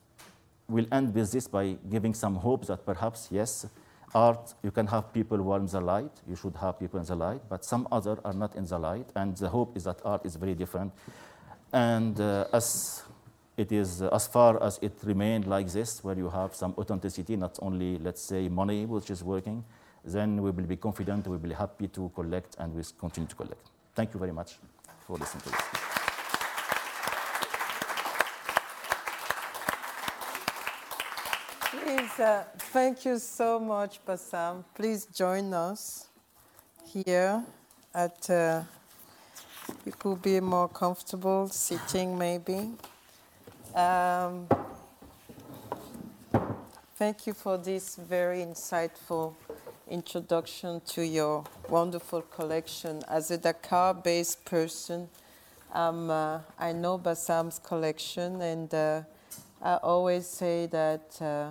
[0.68, 3.68] will end with this by giving some hope that perhaps, yes,
[4.14, 7.06] art, you can have people who are in the light, you should have people in
[7.06, 10.02] the light, but some other are not in the light, and the hope is that
[10.04, 10.92] art is very different.
[11.74, 13.04] And uh, as
[13.58, 17.58] it is as far as it remained like this, where you have some authenticity, not
[17.62, 19.64] only, let's say, money, which is working,
[20.04, 23.28] then we will be confident, we will be happy to collect, and we will continue
[23.28, 23.72] to collect.
[23.96, 24.58] Thank you very much
[25.08, 25.62] for listening to this.
[31.72, 34.64] Please, uh, thank you so much, Bassam.
[34.74, 36.08] Please join us
[36.86, 37.44] here
[37.94, 38.64] at, uh,
[39.86, 42.76] you could be more comfortable sitting maybe.
[43.76, 44.48] Um,
[46.96, 49.34] thank you for this very insightful
[49.90, 53.04] introduction to your wonderful collection.
[53.10, 55.10] As a Dakar-based person,
[55.74, 59.02] um, uh, I know Bassam's collection, and uh,
[59.62, 61.50] I always say that uh,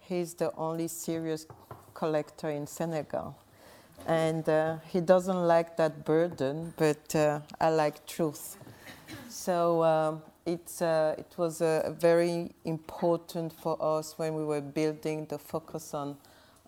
[0.00, 1.46] he's the only serious
[1.94, 3.34] collector in Senegal.
[4.06, 8.58] And uh, he doesn't like that burden, but uh, I like truth.
[9.30, 15.26] So um, it's, uh, it was uh, very important for us when we were building
[15.26, 16.16] the focus on,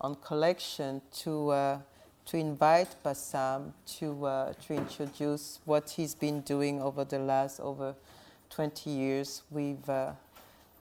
[0.01, 1.79] on collection to, uh,
[2.25, 7.95] to invite Bassam to, uh, to introduce what he's been doing over the last over
[8.49, 9.43] 20 years.
[9.49, 9.89] We've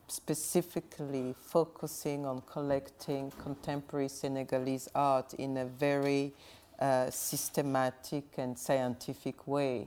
[0.08, 6.32] specifically focusing on collecting contemporary Senegalese art in a very
[6.80, 9.86] uh, systematic and scientific way,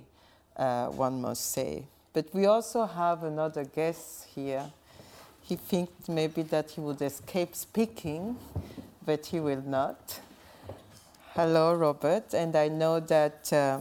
[0.58, 1.86] uh, one must say.
[2.14, 4.70] But we also have another guest here.
[5.42, 8.36] He thinks maybe that he would escape speaking,
[9.06, 10.20] but he will not.
[11.34, 13.80] Hello, Robert, and I know that uh,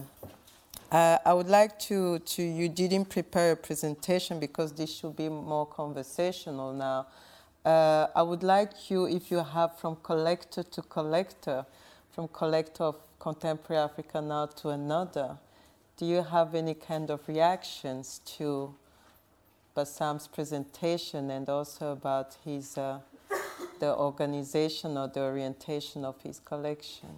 [0.92, 5.28] uh, I would like to, to, you didn't prepare a presentation because this should be
[5.28, 7.06] more conversational now.
[7.64, 11.66] Uh, I would like you, if you have from collector to collector,
[12.12, 15.36] from collector of contemporary African art to another,
[16.00, 18.74] do you have any kind of reactions to
[19.76, 23.00] Bassam's presentation and also about his, uh,
[23.80, 27.10] the organization or the orientation of his collection?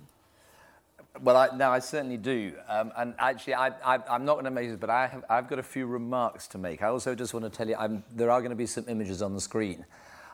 [1.21, 2.55] Well, I, no, I certainly do.
[2.69, 3.69] Um, and actually, I,
[4.09, 6.59] am not going to make this, but I have, I've got a few remarks to
[6.59, 6.83] make.
[6.83, 9.23] I also just want to tell you I'm, there are going to be some images
[9.23, 9.85] on the screen.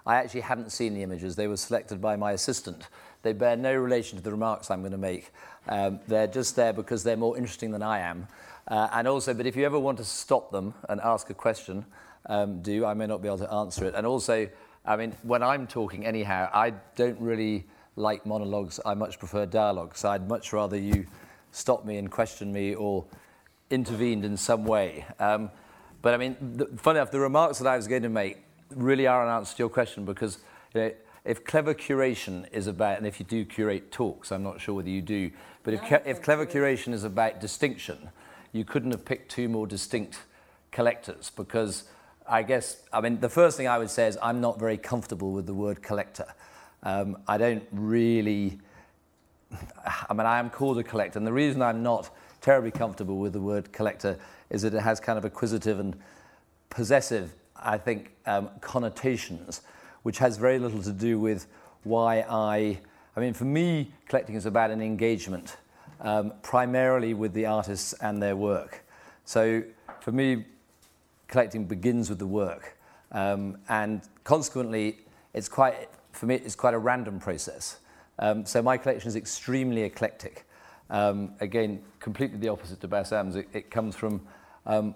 [0.07, 1.37] I actually haven't seen the images.
[1.37, 2.89] They were selected by my assistant.
[3.23, 5.33] They bear no relation to the remarks I'm going to make.
[5.69, 8.29] Um, they're just there because they're more interesting than I am.
[8.67, 11.85] Uh, and also, but if you ever want to stop them and ask a question,
[12.27, 12.85] um, do.
[12.85, 13.95] I may not be able to answer it.
[13.95, 14.49] And also,
[14.85, 18.81] I mean, when I'm talking anyhow, I don't really like monologues.
[18.85, 19.97] I much prefer dialogue.
[19.97, 21.07] So I'd much rather you
[21.53, 23.05] stop me and question me or
[23.71, 25.05] intervened in some way.
[25.19, 25.51] Um,
[26.03, 28.39] but I mean, the, funny enough, the remarks that I was going to make
[28.75, 30.39] really are an answer to your question because
[30.75, 30.93] you know,
[31.25, 34.89] if clever curation is about, and if you do curate talks, I'm not sure whether
[34.89, 35.31] you do,
[35.63, 38.11] but if, if clever curation is about distinction,
[38.53, 40.21] you couldn't have picked two more distinct
[40.71, 41.85] collectors because
[42.29, 45.33] I guess, I mean, the first thing I would say is I'm not very comfortable
[45.33, 46.27] with the word collector.
[46.83, 48.59] Um, I don't really,
[50.09, 53.33] I mean, I am called a collector, and the reason I'm not terribly comfortable with
[53.33, 54.19] the word collector
[54.51, 55.97] is that it has kind of acquisitive and
[56.71, 59.63] possessive, I think, um, connotations,
[60.03, 61.47] which has very little to do with
[61.85, 62.79] why I,
[63.17, 65.57] I mean, for me, collecting is about an engagement,
[66.01, 68.85] um, primarily with the artists and their work.
[69.25, 69.63] So
[70.01, 70.45] for me,
[71.29, 72.77] collecting begins with the work.
[73.13, 74.99] Um, and consequently,
[75.35, 77.79] it's quite for me, it's quite a random process.
[78.19, 80.45] Um, so my collection is extremely eclectic.
[80.91, 83.37] Um, again, completely the opposite to Bassam's.
[83.37, 84.27] It, it comes from
[84.67, 84.95] um,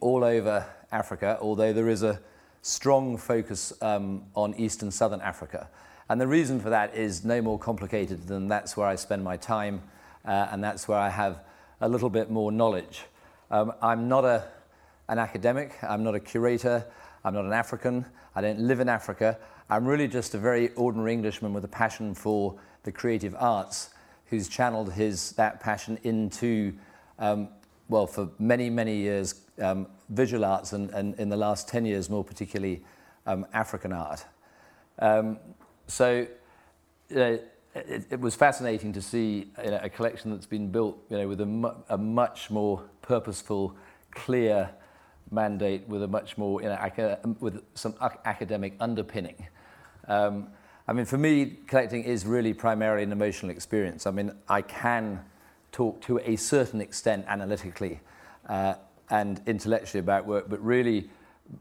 [0.00, 2.20] all over Africa, although there is a
[2.62, 5.68] strong focus um, on East and Southern Africa.
[6.08, 9.36] And the reason for that is no more complicated than that's where I spend my
[9.36, 9.82] time,
[10.24, 11.40] uh, and that's where I have
[11.80, 13.02] a little bit more knowledge.
[13.50, 14.44] Um, I'm not a,
[15.08, 16.84] an academic, I'm not a curator,
[17.24, 19.38] I'm not an African, I don't live in Africa.
[19.68, 23.90] I'm really just a very ordinary Englishman with a passion for the creative arts
[24.26, 26.72] who's channeled his, that passion into,
[27.18, 27.48] um,
[27.90, 32.08] well, for many, many years, um, visual arts and, and in the last 10 years,
[32.08, 32.82] more particularly,
[33.26, 34.24] um, African art.
[35.00, 35.38] Um,
[35.88, 36.26] so
[37.14, 37.20] uh,
[37.74, 41.26] it, it, was fascinating to see you know, a collection that's been built you know,
[41.26, 43.74] with a, mu a much more purposeful,
[44.12, 44.70] clear
[45.32, 47.94] mandate with a much more, you know, with some
[48.24, 49.48] academic underpinning.
[50.06, 50.48] Um,
[50.86, 54.06] I mean, for me, collecting is really primarily an emotional experience.
[54.06, 55.20] I mean, I can
[55.72, 58.00] talk to a certain extent analytically
[58.48, 58.74] uh,
[59.10, 61.08] and intellectually about work, but really,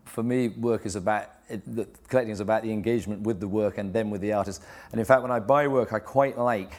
[0.06, 3.78] for me, work is about it, the, collecting is about the engagement with the work
[3.80, 4.62] and then with the artist.
[4.92, 6.74] And in fact, when I buy work, I quite like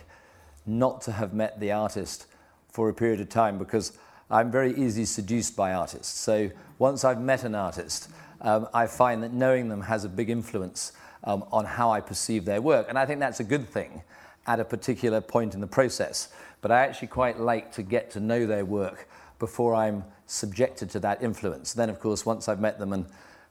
[0.65, 2.27] not to have met the artist
[2.69, 3.93] for a period of time because
[4.31, 6.21] I'm very easily seduced by artists.
[6.21, 8.11] So once I've met an artist,
[8.43, 10.93] um, I find that knowing them has a big influence
[11.25, 12.87] um, on how I perceive their work.
[12.89, 14.03] And I think that's a good thing.
[14.47, 16.29] at a particular point in the process.
[16.61, 19.09] But I actually quite like to get to know their work
[19.39, 21.73] before I'm subjected to that influence.
[21.73, 23.07] Then, of course, once I've met them, and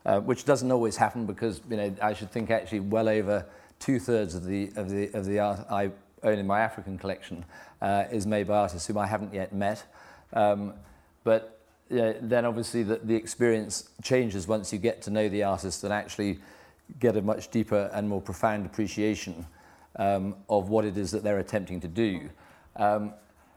[0.06, 3.46] uh, which doesn't always happen because you know I should think actually well over
[3.80, 5.92] two thirds of the of the of the art I
[6.24, 7.46] own in my African collection
[7.82, 9.84] uh, is made by artists whom I haven't yet met.
[10.34, 10.74] Um,
[11.24, 15.92] but then obviously the, the experience changes once you get to know the artist and
[15.92, 16.40] actually
[17.00, 19.46] get a much deeper and more profound appreciation
[19.96, 22.30] um, of what it is that they're attempting to do.
[22.80, 23.14] Um,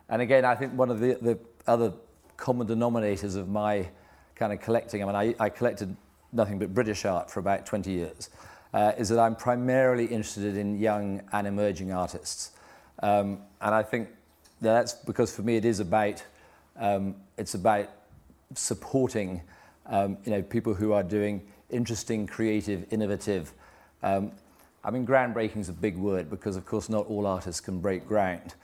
[0.08, 1.92] and again, I think one of the, the other
[2.36, 3.88] common denominators of my
[4.34, 5.96] kind of collecting, I mean, I, I collected
[6.32, 8.28] nothing but British art for about 20 years,
[8.74, 12.50] uh, is that I'm primarily interested in young and emerging artists.
[13.02, 14.08] Um, and I think
[14.60, 16.22] that's because for me it is about,
[16.76, 17.88] um, it's about
[18.54, 19.40] supporting
[19.86, 23.52] um, you know, people who are doing interesting, creative, innovative.
[24.02, 24.32] Um,
[24.84, 28.06] I mean, groundbreaking is a big word because, of course, not all artists can break
[28.06, 28.54] ground.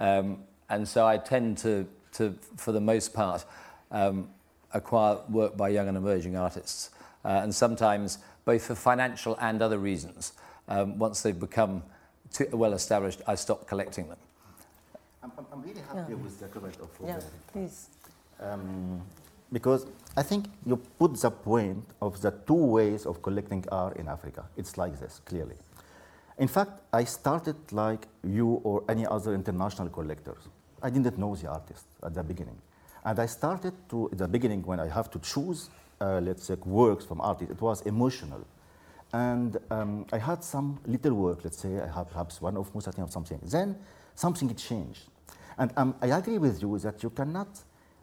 [0.00, 0.38] Um,
[0.68, 3.44] and so I tend to, to for the most part,
[3.90, 4.28] um,
[4.72, 6.90] acquire work by young and emerging artists.
[7.24, 10.32] Uh, and sometimes, both for financial and other reasons,
[10.68, 11.82] um, once they've become
[12.32, 14.18] too well established, I stop collecting them.
[15.22, 16.16] I'm, I'm really happy yeah.
[16.16, 17.20] with the comment of Yeah,
[17.52, 17.88] please.
[18.40, 19.00] Um,
[19.52, 19.86] because
[20.16, 24.44] I think you put the point of the two ways of collecting art in Africa.
[24.56, 25.54] It's like this, clearly.
[26.38, 30.48] In fact, I started like you or any other international collectors.
[30.82, 32.60] I didn't know the artist at the beginning.
[33.04, 35.70] And I started to, at the beginning, when I have to choose,
[36.00, 38.44] uh, let's say, works from artists, it was emotional.
[39.12, 42.92] And um, I had some little work, let's say, I have perhaps one of Moussa
[42.98, 43.38] or something.
[43.44, 43.76] Then
[44.14, 45.04] something changed.
[45.56, 47.48] And um, I agree with you that you cannot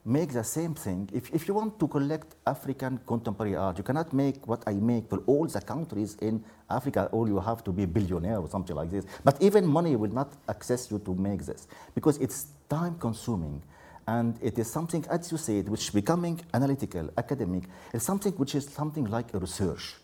[0.05, 1.09] make the same thing.
[1.13, 5.09] If, if you want to collect African contemporary art, you cannot make what I make
[5.09, 8.75] for all the countries in Africa, or you have to be a billionaire or something
[8.75, 9.05] like this.
[9.23, 13.61] But even money will not access you to make this because it's time consuming.
[14.07, 17.63] And it is something, as you said, which is becoming analytical, academic.
[17.93, 19.95] It's something which is something like a research.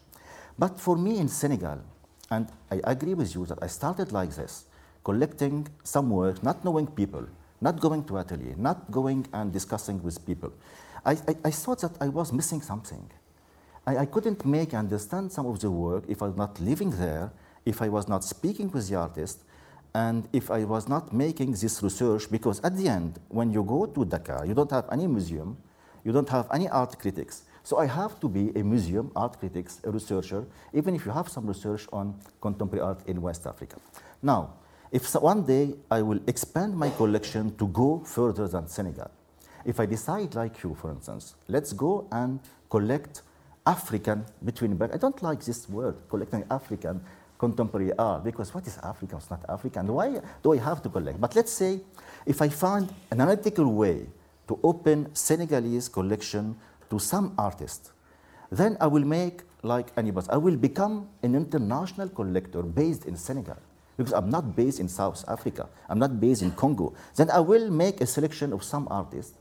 [0.60, 1.80] But for me in Senegal,
[2.30, 4.66] and I agree with you that I started like this,
[5.04, 7.26] collecting some work, not knowing people,
[7.62, 10.54] not going to atelier, not going and discussing with people.
[11.06, 13.10] I, I, I thought that I was missing something.
[13.86, 17.32] I, I couldn't make understand some of the work if I was not living there,
[17.66, 19.40] if I was not speaking with the artist,
[19.96, 23.86] and if I was not making this research, because at the end, when you go
[23.86, 25.58] to Dakar, you don't have any museum,
[26.04, 27.44] you don't have any art critics.
[27.64, 31.28] So I have to be a museum, art critics, a researcher, even if you have
[31.28, 33.78] some research on contemporary art in West Africa.
[34.22, 34.54] Now,
[34.92, 39.12] if one day I will expand my collection to go further than Senegal,
[39.66, 43.22] if I decide like you, for instance, let's go and collect
[43.66, 47.02] African between, I don't like this word, collecting African
[47.38, 49.18] contemporary art, because what is African?
[49.18, 49.88] It's not African.
[49.88, 51.20] Why do I have to collect?
[51.20, 51.82] But let's say
[52.26, 54.08] if I find an analytical way
[54.48, 56.56] to open Senegalese collection
[56.90, 57.92] to some artist,
[58.50, 60.28] then I will make like anybody.
[60.30, 63.58] I will become an international collector based in Senegal
[63.98, 67.70] because I'm not based in South Africa, I'm not based in Congo, then I will
[67.72, 69.34] make a selection of some artists.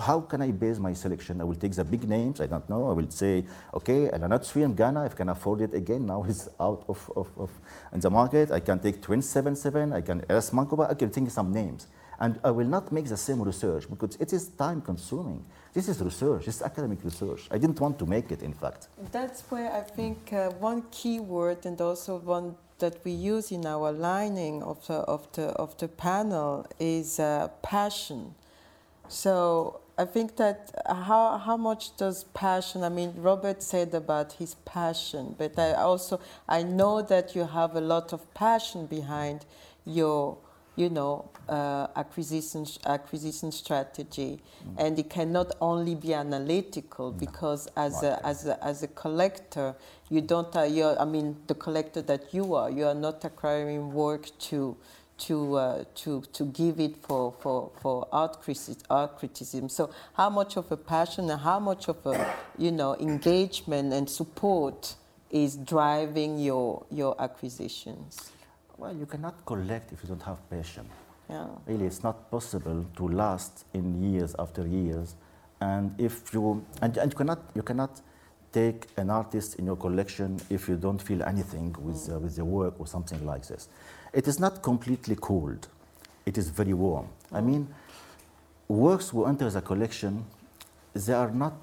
[0.00, 1.40] How can I base my selection?
[1.40, 2.88] I will take the big names, I don't know.
[2.88, 3.44] I will say,
[3.74, 7.10] okay, El Anatsui in Ghana, if I can afford it again, now it's out of,
[7.16, 7.50] of, of
[7.92, 8.50] in the market.
[8.50, 11.88] I can take Twin 277, I can Ernest Mancoba, I can take some names.
[12.20, 15.44] And I will not make the same research because it is time consuming.
[15.74, 17.48] This is research, this is academic research.
[17.50, 18.88] I didn't want to make it, in fact.
[19.10, 23.64] That's where I think uh, one key word and also one that we use in
[23.64, 28.34] our lining of the, of the, of the panel is uh, passion.
[29.08, 34.56] So I think that how, how much does passion, I mean, Robert said about his
[34.64, 39.46] passion, but I also, I know that you have a lot of passion behind
[39.84, 40.38] your
[40.76, 44.40] you know, uh, acquisition, acquisition strategy.
[44.66, 44.86] Mm.
[44.86, 47.18] And it cannot only be analytical no.
[47.18, 49.74] because as, a, as, a, as a collector,
[50.08, 53.92] you don't, uh, you're, I mean, the collector that you are, you are not acquiring
[53.92, 54.76] work to,
[55.18, 59.68] to, uh, to, to give it for, for, for art, criticism, art criticism.
[59.68, 64.08] So how much of a passion and how much of a, you know, engagement and
[64.08, 64.94] support
[65.30, 68.32] is driving your, your acquisitions?
[68.82, 70.84] Well, you cannot collect if you don't have passion.
[71.30, 71.46] Yeah.
[71.66, 75.14] Really, it's not possible to last in years after years.
[75.60, 78.00] And if you and, and you cannot you cannot
[78.50, 82.44] take an artist in your collection if you don't feel anything with uh, with the
[82.44, 83.68] work or something like this.
[84.12, 85.68] It is not completely cold.
[86.26, 87.06] It is very warm.
[87.30, 87.68] I mean,
[88.66, 90.24] works who enter the collection,
[90.92, 91.54] they are not.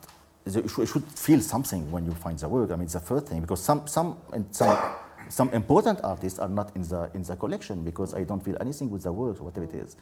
[0.46, 2.72] They should, should feel something when you find the work.
[2.72, 4.16] I mean, it's the first thing because some some
[4.52, 4.78] some
[5.30, 8.90] some important artists are not in the, in the collection because I don't feel anything
[8.90, 9.96] with the works, whatever it is.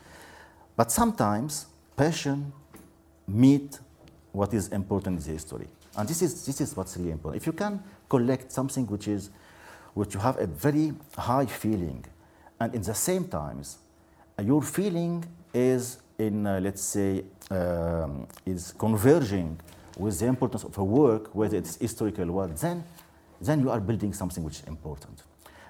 [0.75, 2.53] But sometimes passion
[3.27, 3.79] meet
[4.31, 5.67] what is important in the history.
[5.97, 7.41] And this is, this is what's really important.
[7.41, 9.29] If you can collect something which is,
[9.93, 12.05] which you have a very high feeling,
[12.59, 13.79] and in the same times,
[14.43, 19.59] your feeling is in, uh, let's say, um, is converging
[19.97, 22.83] with the importance of a work, whether it's historical or then,
[23.41, 25.23] then you are building something which is important.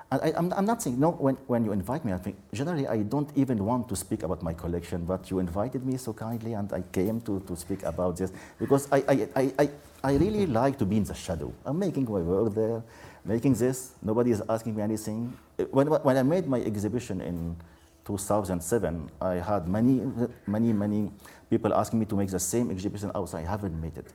[0.10, 3.04] And I, am not saying, no, when, when you invite me, I think generally I
[3.04, 6.72] don't even want to speak about my collection, but you invited me so kindly and
[6.72, 9.70] I came to, to speak about this because I, I, I, I,
[10.04, 11.54] I really like to be in the shadow.
[11.66, 12.82] I'm making my work there,
[13.26, 15.38] making this, nobody is asking me anything.
[15.72, 17.58] When, when I made my exhibition in
[18.06, 20.02] 2007, I had many,
[20.48, 21.12] many, many
[21.50, 23.44] people asking me to make the same exhibition outside.
[23.44, 24.08] I haven't made it.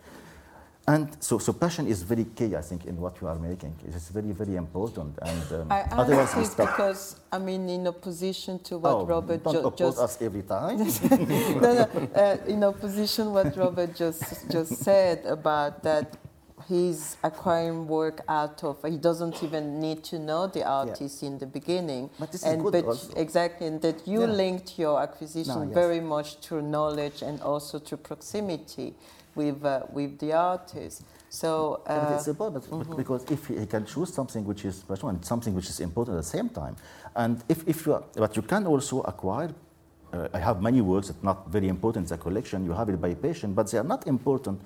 [0.88, 3.76] And so, so passion is very key, I think, in what you are making.
[3.86, 5.16] It's very, very important.
[5.22, 6.70] And um, I otherwise, we stop.
[6.70, 10.42] because I mean, in opposition to what oh, Robert don't ju oppose just us every
[10.42, 10.78] time.
[11.62, 11.86] no, no.
[12.14, 16.16] Uh, in opposition, what Robert just just said about that
[16.68, 21.28] he's acquiring work out of he doesn't even need to know the artist yeah.
[21.28, 23.12] in the beginning but this and is good but also.
[23.16, 24.26] exactly and that you yeah.
[24.26, 25.74] linked your acquisition no, yes.
[25.74, 28.94] very much to knowledge and also to proximity
[29.34, 31.02] with, uh, with the artist.
[31.28, 32.96] So uh, it's important mm -hmm.
[32.96, 36.24] because if he can choose something which is personal and something which is important at
[36.24, 36.74] the same time,
[37.14, 39.50] and if, if you are, but you can also acquire.
[40.12, 42.64] Uh, I have many works that are not very important in the collection.
[42.64, 44.60] You have it by patient, but they are not important,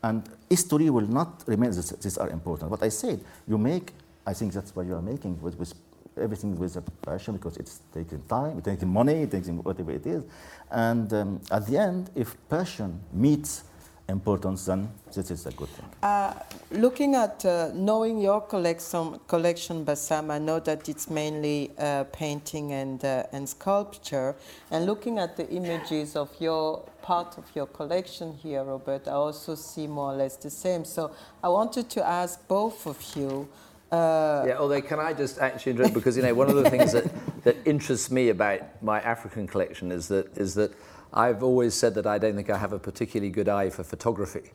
[0.00, 1.70] and history will not remain.
[1.70, 2.70] This, these are important.
[2.70, 3.92] What I said, you make.
[4.30, 5.74] I think that's what you are making with, with
[6.16, 10.06] everything with a passion because it's taking time, it's taking money, it's taking whatever it
[10.06, 10.24] is,
[10.70, 13.64] and um, at the end, if passion meets
[14.08, 15.84] importance, then this is a good thing.
[16.02, 16.32] Uh,
[16.70, 22.72] looking at uh, knowing your collection, collection, Bassam, I know that it's mainly uh, painting
[22.72, 24.36] and, uh, and sculpture.
[24.70, 29.54] And looking at the images of your part of your collection here, Robert, I also
[29.54, 30.84] see more or less the same.
[30.84, 31.10] So
[31.42, 33.48] I wanted to ask both of you.
[33.90, 36.90] Uh, yeah, although can I just actually interrupt because you know one of the things
[36.92, 37.04] that,
[37.44, 40.72] that interests me about my African collection is that is that
[41.12, 44.52] I've always said that I don't think I have a particularly good eye for photography.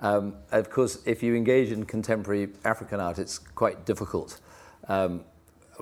[0.00, 4.40] Um, of course, if you engage in contemporary African art, it's quite difficult.
[4.88, 5.24] Um,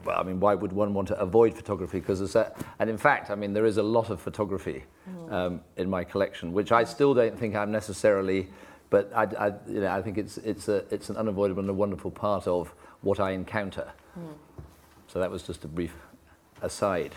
[0.06, 2.00] I mean, why would one want to avoid photography?
[2.00, 5.32] Because and in fact, I mean, there is a lot of photography mm.
[5.32, 8.48] um, in my collection, which I still don't think I'm necessarily,
[8.90, 11.74] but I, I, you know, I think it's it's a it's an unavoidable and a
[11.74, 13.90] wonderful part of what I encounter.
[14.18, 14.34] Mm.
[15.08, 15.94] So that was just a brief
[16.62, 17.14] aside.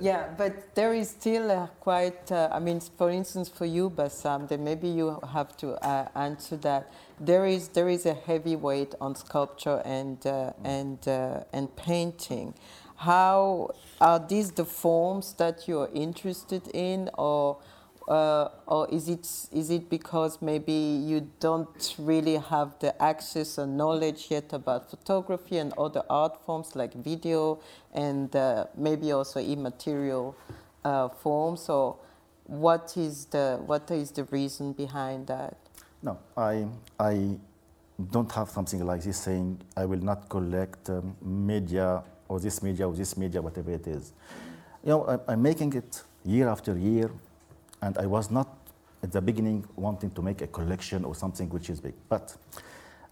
[0.00, 4.48] Yeah, but there is still a quite, uh, I mean, for instance, for you, Bassam,
[4.48, 6.92] then maybe you have to uh, answer that.
[7.20, 12.54] There is, there is a heavy weight on sculpture and, uh, and, uh, and painting.
[12.96, 13.70] How
[14.00, 17.58] are these the forms that you're interested in, or
[18.08, 23.66] uh, or is it, is it because maybe you don't really have the access or
[23.66, 27.60] knowledge yet about photography and other art forms like video
[27.92, 30.36] and uh, maybe also immaterial
[30.84, 31.68] uh, forms?
[31.68, 31.96] Or
[32.44, 35.56] what is, the, what is the reason behind that?
[36.02, 36.66] No, I,
[37.00, 37.36] I
[38.12, 42.86] don't have something like this saying I will not collect um, media or this media
[42.86, 44.12] or this media, whatever it is.
[44.84, 47.10] You know, I'm making it year after year
[47.82, 48.48] and I was not
[49.02, 51.94] at the beginning wanting to make a collection or something which is big.
[52.08, 52.36] But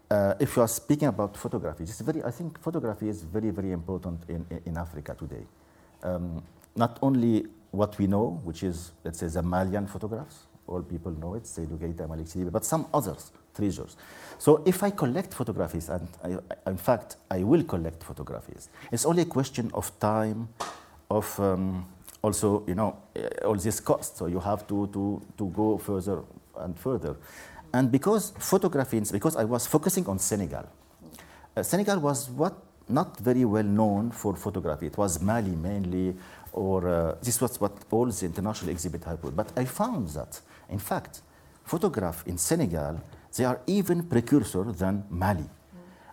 [0.09, 3.71] uh, if you are speaking about photography, it's very, I think photography is very, very
[3.71, 5.45] important in, in Africa today.
[6.03, 6.43] Um,
[6.75, 11.35] not only what we know, which is, let's say, the Malian photographs, all people know
[11.35, 13.95] it, Seydou Keita, Malik Sidibé, but some others, treasures.
[14.37, 19.23] So if I collect photographies, and I, in fact, I will collect photographies, it's only
[19.23, 20.49] a question of time,
[21.09, 21.85] of um,
[22.25, 24.17] also, you know, uh, all this cost.
[24.17, 26.19] So you have to, to, to go further
[26.57, 27.15] and further.
[27.71, 30.65] And because photography, because I was focusing on Senegal,
[31.55, 32.55] uh, Senegal was what
[32.89, 34.87] not very well known for photography.
[34.87, 36.15] It was Mali mainly,
[36.53, 39.35] or uh, this was what all the international exhibit had put.
[39.35, 41.21] But I found that, in fact,
[41.63, 43.01] photograph in Senegal,
[43.35, 45.41] they are even precursor than Mali.
[45.41, 45.49] Mm.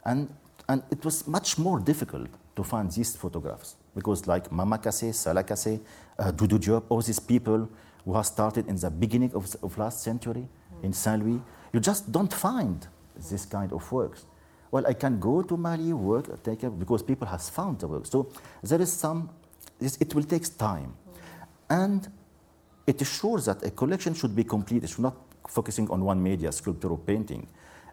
[0.04, 0.34] And,
[0.68, 5.44] and it was much more difficult to find these photographs because like Mama Casset, Salla
[5.44, 5.80] Casset,
[6.18, 7.68] uh, all these people
[8.04, 10.84] who have started in the beginning of, of last century mm.
[10.84, 11.40] in Saint Louis,
[11.72, 12.86] you just don't find
[13.30, 14.24] this kind of works.
[14.70, 18.06] Well, I can go to Mali, work, take because people have found the work.
[18.06, 18.30] So
[18.62, 19.28] there is some,
[19.80, 20.94] it will take time.
[20.94, 21.14] Mm.
[21.70, 22.08] And
[22.86, 24.84] it is sure that a collection should be complete.
[24.84, 25.16] It should not
[25.48, 27.46] focusing on one media, sculpture or painting.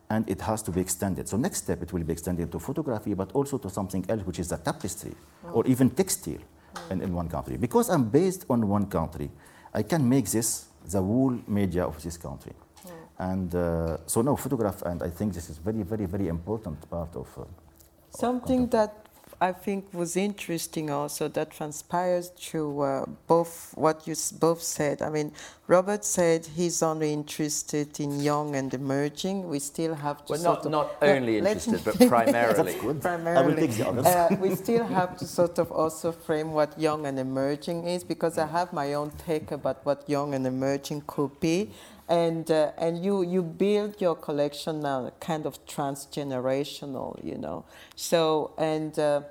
[0.09, 1.27] And it has to be extended.
[1.29, 4.39] So next step, it will be extended to photography, but also to something else, which
[4.39, 5.13] is the tapestry
[5.45, 5.51] oh.
[5.51, 6.39] or even textile
[6.75, 6.91] oh.
[6.91, 7.57] in, in one country.
[7.57, 9.29] Because I'm based on one country,
[9.73, 12.53] I can make this the whole media of this country.
[12.87, 12.91] Oh.
[13.19, 17.15] And uh, so now photograph, and I think this is very, very, very important part
[17.15, 17.27] of.
[17.37, 17.43] Uh,
[18.09, 19.08] Something of that
[19.41, 25.01] I think was interesting also that transpires through uh, both what you both said.
[25.01, 25.31] I mean,
[25.67, 29.47] Robert said he's only interested in young and emerging.
[29.47, 32.75] We still have to well, not, of, not only interested, but primarily.
[32.99, 33.69] primarily.
[33.81, 38.37] Uh, we still have to sort of also frame what young and emerging is because
[38.37, 41.71] I have my own take about what young and emerging could be
[42.09, 47.63] and uh, and you you build your collection now kind of transgenerational you know.
[47.95, 49.21] So and uh,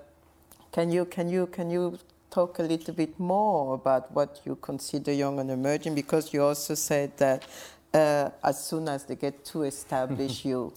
[0.72, 1.98] can you can you can you
[2.30, 5.94] talk a little bit more about what you consider young and emerging?
[5.94, 7.44] Because you also said that
[7.92, 10.72] uh, as soon as they get too established you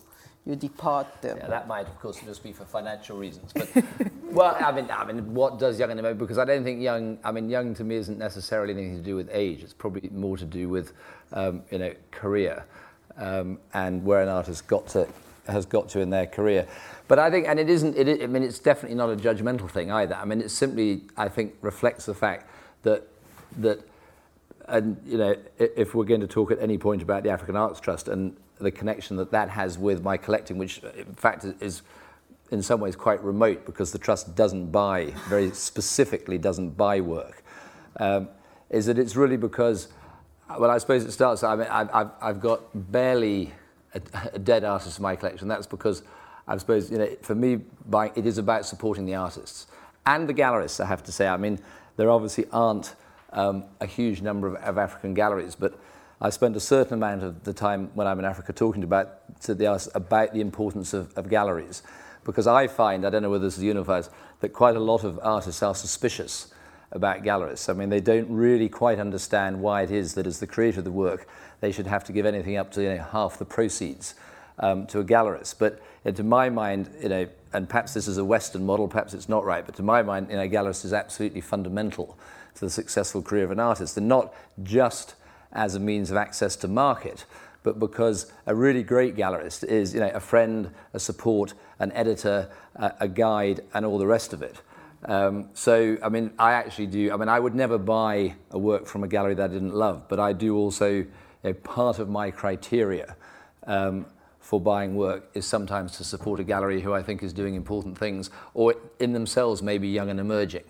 [0.46, 1.38] you depart them.
[1.38, 3.52] Yeah, that might, of course, just be for financial reasons.
[3.54, 3.70] But
[4.24, 6.18] well, I mean, I mean, what does young and?
[6.18, 7.20] Because I don't think young.
[7.24, 9.62] I mean, young to me isn't necessarily anything to do with age.
[9.62, 10.94] It's probably more to do with,
[11.32, 12.66] um, you know, career,
[13.18, 15.08] um, and where an artist got to
[15.48, 16.68] has got to in their career.
[17.08, 17.96] But I think, and it isn't.
[17.96, 20.16] It, I mean, it's definitely not a judgmental thing either.
[20.16, 22.50] I mean, it simply, I think, reflects the fact
[22.82, 23.08] that
[23.60, 23.88] that,
[24.68, 27.80] and you know, if we're going to talk at any point about the African Arts
[27.80, 31.82] Trust and the connection that that has with my collecting, which in fact is
[32.52, 37.44] in some ways quite remote because the trust doesn't buy, very specifically doesn't buy work,
[37.98, 38.28] um,
[38.70, 39.88] is that it's really because,
[40.60, 43.54] well, I suppose it starts, I mean, I've, I've got barely
[43.94, 44.02] a,
[44.34, 45.48] a dead artist in my collection.
[45.48, 46.04] That's because
[46.48, 49.68] I suppose, you know, for me, buying, it is about supporting the artists
[50.06, 51.28] and the gallerists, I have to say.
[51.28, 51.60] I mean,
[51.96, 52.96] there obviously aren't
[53.32, 55.80] um, a huge number of, of African galleries, but
[56.22, 59.56] I spend a certain amount of the time when I'm in Africa talking about to
[59.56, 61.82] the artists about the importance of, of galleries.
[62.24, 64.12] Because I find, I don't know whether this is unifies,
[64.42, 66.54] that quite a lot of artists are suspicious
[66.92, 67.68] about galleries.
[67.68, 70.86] I mean, they don't really quite understand why it is that as the creator of
[70.86, 71.28] the work,
[71.60, 74.14] they should have to give anything up to you know, half the proceeds
[74.60, 75.56] um, to a gallerist.
[75.58, 79.14] But know, to my mind, you know, and perhaps this is a Western model, perhaps
[79.14, 82.18] it's not right, but to my mind, you know, a gallerist is absolutely fundamental
[82.56, 85.16] to the successful career of an artist, and not just
[85.54, 87.26] as a means of access to market,
[87.64, 92.50] but because a really great gallerist is you know, a friend, a support, an editor,
[92.76, 94.62] a, a guide, and all the rest of it.
[95.06, 98.86] Um, so, I mean, I actually do, I mean, I would never buy a work
[98.86, 101.08] from a gallery that I didn't love, but I do also, you
[101.44, 103.16] know, part of my criteria
[103.66, 104.06] um,
[104.40, 107.98] for buying work is sometimes to support a gallery who I think is doing important
[107.98, 110.64] things, or in themselves maybe young and emerging.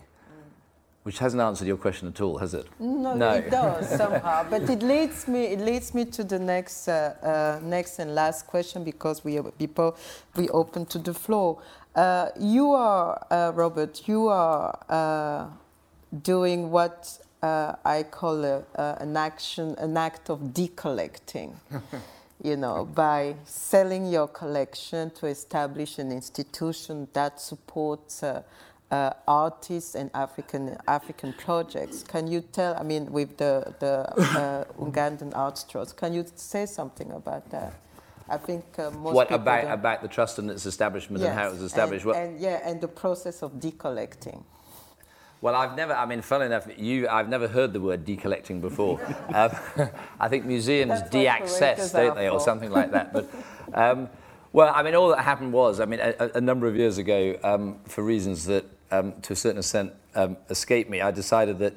[1.03, 2.67] Which hasn't answered your question at all, has it?
[2.79, 3.31] No, no.
[3.31, 4.45] it does somehow.
[4.47, 5.45] But it leads me.
[5.45, 9.97] It leads me to the next, uh, uh, next and last question because we people
[10.35, 11.59] we open to the floor.
[11.95, 14.07] Uh, you are uh, Robert.
[14.07, 15.47] You are uh,
[16.21, 21.55] doing what uh, I call a, an action, an act of decollecting.
[22.43, 28.23] you know, by selling your collection to establish an institution that supports
[28.91, 32.03] uh, artists and African African projects.
[32.03, 32.75] Can you tell?
[32.75, 34.65] I mean, with the the uh,
[34.97, 37.73] African Arts Trust, can you say something about that?
[38.29, 41.47] I think uh, most what about about the trust and its establishment yes, and how
[41.47, 42.05] it was established.
[42.05, 44.43] And, and, yeah, and the process of decollecting.
[45.41, 49.01] Well, I've never, I mean, funnily enough, you, I've never heard the word decollecting before.
[49.33, 49.49] um,
[50.19, 53.11] I think museums de-access, don't they, or something like that.
[53.11, 53.27] But,
[53.73, 54.07] um,
[54.53, 57.39] well, I mean, all that happened was, I mean, a, a number of years ago,
[57.41, 61.01] um, for reasons that um, to a certain extent, um, escaped me.
[61.01, 61.73] I decided that,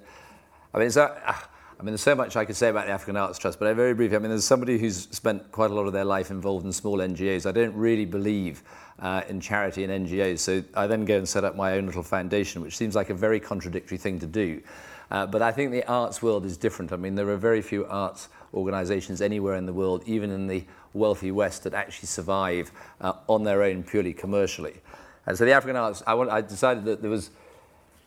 [0.73, 1.35] I mean, uh,
[1.79, 3.95] I mean, there's so much I could say about the African Arts Trust, but very
[3.95, 6.73] briefly, I mean, there's somebody who's spent quite a lot of their life involved in
[6.73, 7.47] small NGOs.
[7.47, 8.63] I don't really believe
[9.01, 12.03] uh, in charity and NGOs, so I then go and set up my own little
[12.03, 14.63] foundation, which seems like a very contradictory thing to do.
[15.11, 16.93] Uh, but I think the arts world is different.
[16.93, 20.65] I mean, there are very few arts organizations anywhere in the world, even in the
[20.93, 24.81] wealthy West, that actually survive uh, on their own purely commercially.
[25.27, 27.31] And so the African arts, I, want, I decided that there was,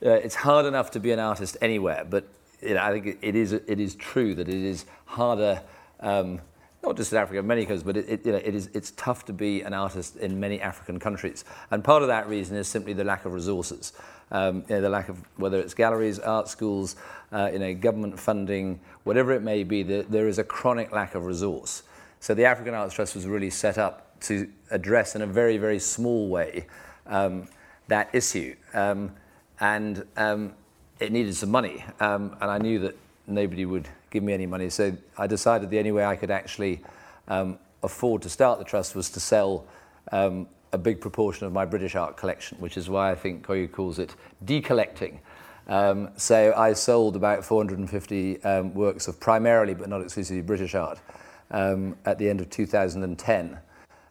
[0.05, 2.28] uh, it's hard enough to be an artist anywhere, but
[2.61, 5.61] you know, I think it, is, it is true that it is harder,
[5.99, 6.41] um,
[6.84, 8.91] not just in Africa, in many countries, but it, it, you know, it is, it's
[8.91, 11.45] tough to be an artist in many African countries.
[11.72, 13.93] And part of that reason is simply the lack of resources.
[14.32, 16.95] Um, you know, the lack of, whether it's galleries, art schools,
[17.32, 21.15] uh, you know, government funding, whatever it may be, the, there is a chronic lack
[21.15, 21.84] of resource.
[22.20, 25.80] So the African Arts Trust was really set up to address in a very, very
[25.80, 26.65] small way
[27.08, 28.55] that issue.
[28.74, 29.12] Um,
[29.60, 30.53] and um,
[30.99, 31.84] it needed some money.
[31.99, 32.97] Um, and I knew that
[33.28, 34.70] nobody would give me any money.
[34.70, 36.82] So I decided the only way I could actually
[37.28, 39.66] um, afford to start the trust was to sell
[40.12, 43.72] um, a big proportion of my British art collection, which is why I think Koyo
[43.72, 45.20] calls it decollecting.
[45.68, 50.99] Um, so I sold about 450 um, works of primarily, but not exclusively, British art
[51.51, 53.60] um, at the end of 2010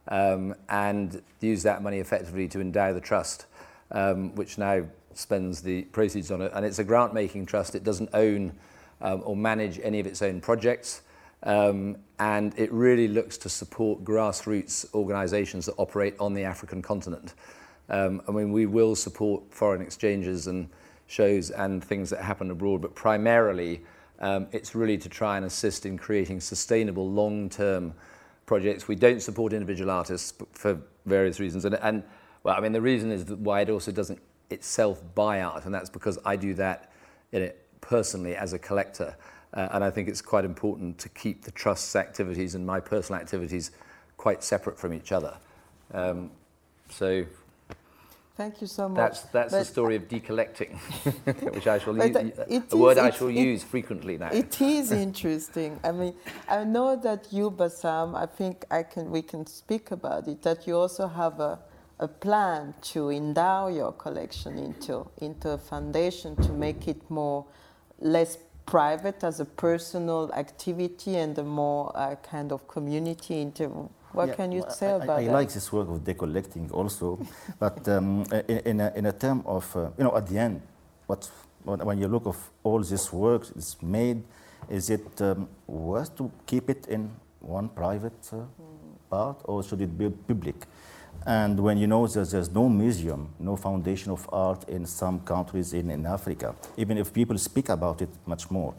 [0.08, 3.46] um, and use that money effectively to endow the trust,
[3.90, 4.84] um, which now
[5.14, 6.52] spends the proceeds on it.
[6.54, 8.52] And it's a grant making trust, it doesn't own
[9.00, 11.02] um, or manage any of its own projects.
[11.42, 17.34] Um, and it really looks to support grassroots organizations that operate on the African continent.
[17.88, 20.68] Um, I mean, we will support foreign exchanges and
[21.06, 23.82] shows and things that happen abroad, but primarily
[24.18, 27.94] um, it's really to try and assist in creating sustainable long term
[28.46, 28.88] projects.
[28.88, 31.64] We don't support individual artists for various reasons.
[31.64, 32.02] And, and
[32.42, 34.20] well, I mean, the reason is why it also doesn't
[34.50, 36.92] itself buy art, and that's because I do that
[37.32, 39.16] in it personally as a collector.
[39.52, 43.20] Uh, and I think it's quite important to keep the trust's activities and my personal
[43.20, 43.70] activities
[44.16, 45.36] quite separate from each other.
[45.92, 46.30] Um,
[46.90, 47.24] so
[48.36, 48.96] Thank you so much.
[48.96, 50.76] that's, that's the story of decollecting,
[51.54, 52.16] which I shall use,
[52.70, 54.28] a word is- I shall it- use frequently now.
[54.30, 55.80] It is interesting.
[55.82, 56.14] I mean,
[56.46, 60.66] I know that you, Bassam, I think I can, we can speak about it, that
[60.66, 61.58] you also have a,
[61.98, 67.46] a plan to endow your collection into, into a foundation to make it more,
[68.00, 74.28] less private as a personal activity and a more uh, kind of community into, what
[74.28, 77.20] Yeah, can you say I, about I, I like this work of decollecting also,
[77.58, 80.62] but um, in, in, a, in a term of, uh, you know, at the end,
[81.06, 81.30] what,
[81.64, 84.22] when you look of all this work is made,
[84.70, 87.10] is it um, worth to keep it in
[87.40, 88.38] one private uh,
[89.10, 90.56] part or should it be public?
[91.26, 95.72] And when you know that there's no museum, no foundation of art in some countries
[95.72, 98.74] in, in Africa, even if people speak about it much more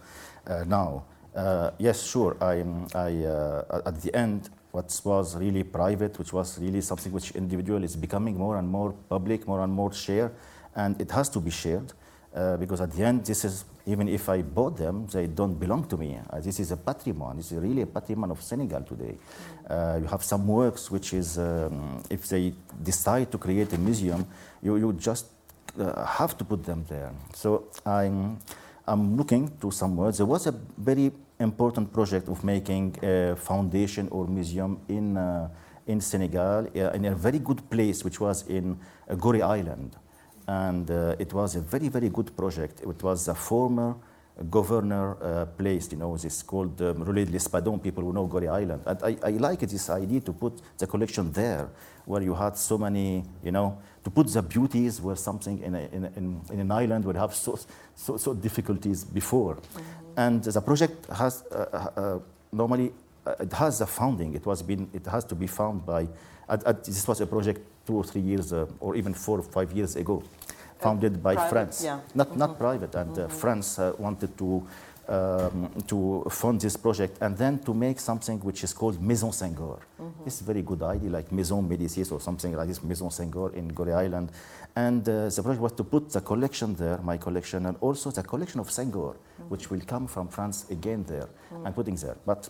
[0.48, 1.04] uh, now,
[1.36, 2.64] uh, yes, sure, I,
[2.96, 7.84] I, uh, at the end, what was really private, which was really something which individual
[7.84, 10.32] is becoming more and more public, more and more shared,
[10.76, 11.92] and it has to be shared.
[12.36, 15.86] Uh, because at the end, this is, even if I bought them, they don't belong
[15.88, 16.20] to me.
[16.30, 17.38] Uh, this is a patrimony.
[17.38, 19.18] This is really a patrimony of Senegal today.
[19.68, 22.54] Uh, you have some works which is, um, if they
[22.84, 24.28] decide to create a museum,
[24.62, 25.26] you, you just
[25.80, 27.12] uh, have to put them there.
[27.34, 28.38] So I'm,
[28.86, 30.18] I'm looking to some words.
[30.18, 35.50] There was a very important project of making a foundation or museum in, uh,
[35.86, 38.78] in Senegal, uh, in a very good place, which was in
[39.10, 39.96] uh, Gorée Island
[40.48, 42.82] and uh, it was a very, very good project.
[42.82, 43.96] It was a former
[44.50, 48.48] governor uh, place, you know, this called um, Relais de l'Espadon, people who know Gorée
[48.48, 48.82] Island.
[48.86, 51.70] And I, I like this idea to put the collection there,
[52.06, 55.80] where you had so many, you know, to put the beauties where something in, a,
[55.92, 57.60] in, a, in, in an island would have so,
[57.96, 59.58] so, so difficulties before.
[60.18, 61.56] And the project has, uh,
[61.96, 62.20] uh,
[62.52, 62.92] normally,
[63.26, 64.34] uh, it has a founding.
[64.34, 66.08] It, was been, it has to be found by,
[66.50, 69.44] at, at, this was a project two or three years, uh, or even four or
[69.44, 70.24] five years ago,
[70.80, 71.84] founded by private, France.
[71.84, 72.00] yeah.
[72.16, 74.68] Not, not private, and uh, France uh, wanted to,
[75.08, 79.80] um, to fund this project and then to make something which is called Maison Senghor.
[80.26, 83.54] This is a very good idea, like Maison Médicis or something like this, Maison Senghor
[83.54, 84.32] in Gorée Island.
[84.86, 88.22] And uh, the project was to put the collection there, my collection, and also the
[88.22, 89.16] collection of Senghor,
[89.50, 91.30] which will come from France again there,
[91.66, 92.18] and putting there.
[92.26, 92.48] But,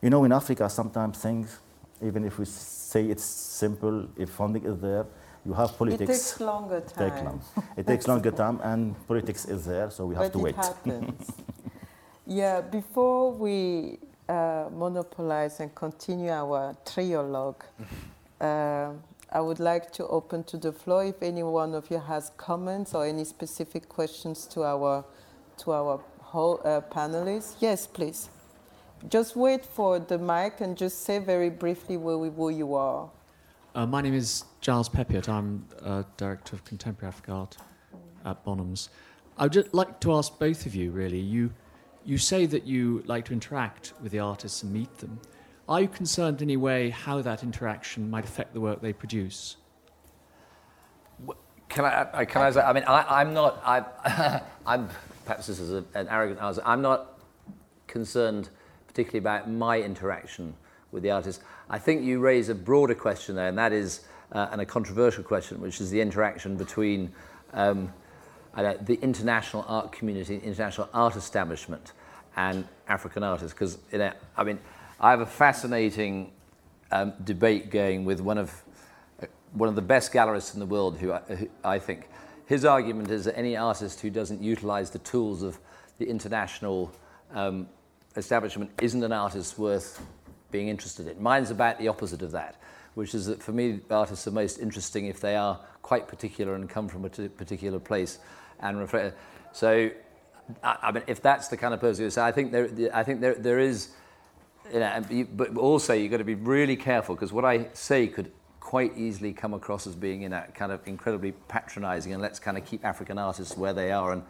[0.00, 1.58] you know, in Africa, sometimes things,
[2.00, 5.04] even if we say it's simple, if funding is there,
[5.44, 6.02] you have politics.
[6.02, 7.10] It takes longer time.
[7.10, 7.40] Take long.
[7.76, 10.54] It takes longer time, and politics is there, so we have but to it wait.
[10.54, 11.32] happens.
[12.26, 13.98] yeah, before we
[14.28, 17.62] uh, monopolize and continue our triologue,
[18.40, 18.90] uh,
[19.34, 22.94] I would like to open to the floor if any one of you has comments
[22.94, 25.04] or any specific questions to our
[25.56, 27.56] to our whole uh, panelists.
[27.58, 28.28] Yes, please.
[29.08, 33.10] Just wait for the mic and just say very briefly where we, you are.
[33.74, 35.28] Uh, my name is Giles Peppiatt.
[35.28, 37.56] I'm uh, Director of Contemporary African Art
[38.24, 38.88] at Bonhams.
[39.36, 41.18] I would just like to ask both of you, really.
[41.18, 41.52] You,
[42.04, 45.20] you say that you like to interact with the artists and meet them.
[45.68, 49.56] Are you concerned in any way how that interaction might affect the work they produce?
[51.70, 54.88] Can I, can I I mean, I, I'm not, I, I'm,
[55.24, 57.18] perhaps this is a, an arrogant answer, I'm not
[57.86, 58.50] concerned
[58.86, 60.54] particularly about my interaction
[60.92, 61.42] with the artist.
[61.68, 64.02] I think you raise a broader question there, and that is,
[64.32, 67.12] uh, and a controversial question, which is the interaction between
[67.54, 67.92] um,
[68.54, 71.92] the international art community, international art establishment,
[72.36, 73.52] and African artists.
[73.52, 74.60] Because, you know, I mean,
[75.00, 76.32] I have a fascinating
[76.90, 78.62] um, debate going with one of
[79.22, 82.08] uh, one of the best gallerists in the world, who I, who I think
[82.46, 85.58] his argument is that any artist who doesn't utilize the tools of
[85.98, 86.92] the international
[87.32, 87.68] um,
[88.16, 90.04] establishment isn't an artist worth
[90.50, 91.20] being interested in.
[91.22, 92.60] Mine's about the opposite of that,
[92.94, 96.68] which is that for me, artists are most interesting if they are quite particular and
[96.68, 98.18] come from a particular place
[98.60, 98.88] and.
[99.52, 99.88] So,
[100.64, 103.20] I, I mean, if that's the kind of person, so I think there, I think
[103.20, 103.90] there, there is,
[104.72, 108.30] you know, but also you've got to be really careful because what I say could
[108.60, 112.56] quite easily come across as being in that kind of incredibly patronizing and let's kind
[112.56, 114.22] of keep African artists where they are and,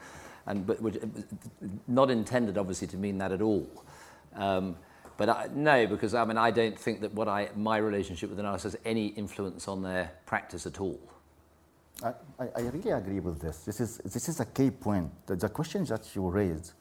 [0.47, 0.97] and but which,
[1.87, 3.67] not intended obviously to mean that at all.
[4.35, 4.77] Um,
[5.17, 8.41] but I, no, because I mean I don't think that what I my relationship with
[8.41, 10.99] an artist has any influence on their practice at all.
[12.03, 13.59] I, I really agree with this.
[13.59, 15.11] This is this is a key point.
[15.27, 16.73] The, the question that you raised,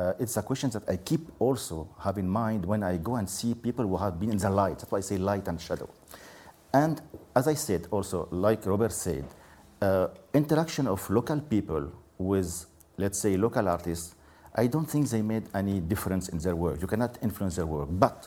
[0.00, 3.28] uh, it's a question that I keep also have in mind when I go and
[3.28, 4.78] see people who have been in the light.
[4.78, 5.90] That's why I say light and shadow.
[6.72, 7.02] And
[7.36, 9.26] as I said also, like Robert said,
[9.82, 12.64] uh, interaction of local people with,
[12.96, 14.14] let's say, local artists,
[14.54, 16.80] I don't think they made any difference in their work.
[16.80, 17.88] You cannot influence their work.
[17.90, 18.26] But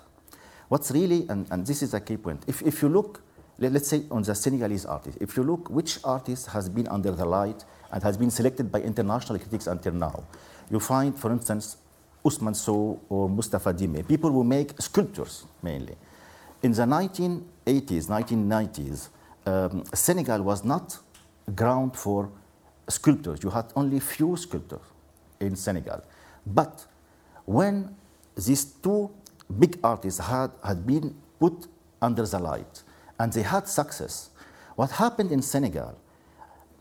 [0.67, 3.22] what's really, and, and this is a key point, if, if you look,
[3.59, 7.11] let, us say on the Senegalese artist, if you look which artist has been under
[7.11, 10.23] the light and has been selected by international critics until now,
[10.69, 11.77] you find, for instance,
[12.25, 15.95] Ousmane Sow or Moustapha Dimé, people who make sculptures mainly.
[16.63, 19.09] In the 1980s, 1990s,
[19.45, 20.97] um, Senegal was not
[21.53, 22.29] ground for
[22.87, 23.43] sculptors.
[23.43, 24.79] You had only few sculptors
[25.39, 26.01] in Senegal.
[26.45, 26.85] But
[27.45, 27.95] when
[28.35, 29.11] these two
[29.59, 31.67] big artists had, had been put
[32.01, 32.83] under the light
[33.23, 34.31] and they had success,
[34.75, 35.97] what happened in Senegal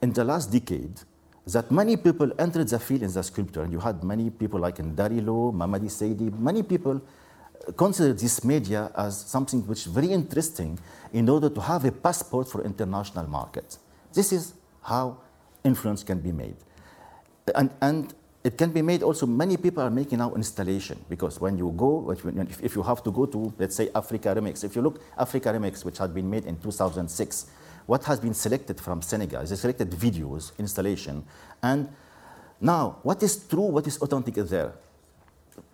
[0.03, 1.01] in the last decade
[1.47, 3.62] that many people entered the field in the sculpture.
[3.62, 7.01] And you had many people like Ndary Lo, Mamady Seydi, many people
[7.76, 10.80] considered this media as something which is very interesting
[11.12, 13.78] in order to have a passport for international markets.
[14.12, 15.18] This is how
[15.62, 16.57] influence can be made.
[17.55, 18.12] And, and
[18.45, 22.11] it can be made also, many people are making now installation because when you go,
[22.11, 25.84] if you have to go to, let's say, Africa Remix, if you look Africa Remix,
[25.84, 27.47] which had been made in 2006,
[27.86, 31.24] what has been selected from Senegal is selected videos, installation,
[31.62, 31.88] and
[32.61, 34.72] now what is true, what is authentic is there.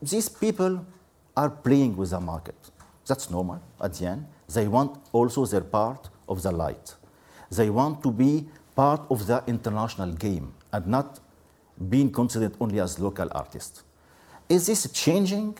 [0.02, 0.84] These people
[1.36, 2.56] are playing with the market.
[3.06, 4.26] That's normal at the end.
[4.52, 6.94] They want also their part of the light.
[7.50, 11.20] They want to be part of the international game and not
[11.88, 13.82] being considered only as local artists.
[14.48, 15.58] Is this changing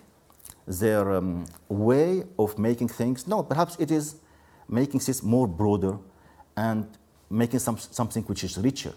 [0.67, 3.27] their um, way of making things?
[3.27, 4.17] No, perhaps it is
[4.69, 5.99] making this more broader
[6.57, 6.87] and
[7.31, 8.93] making some, something which is richer.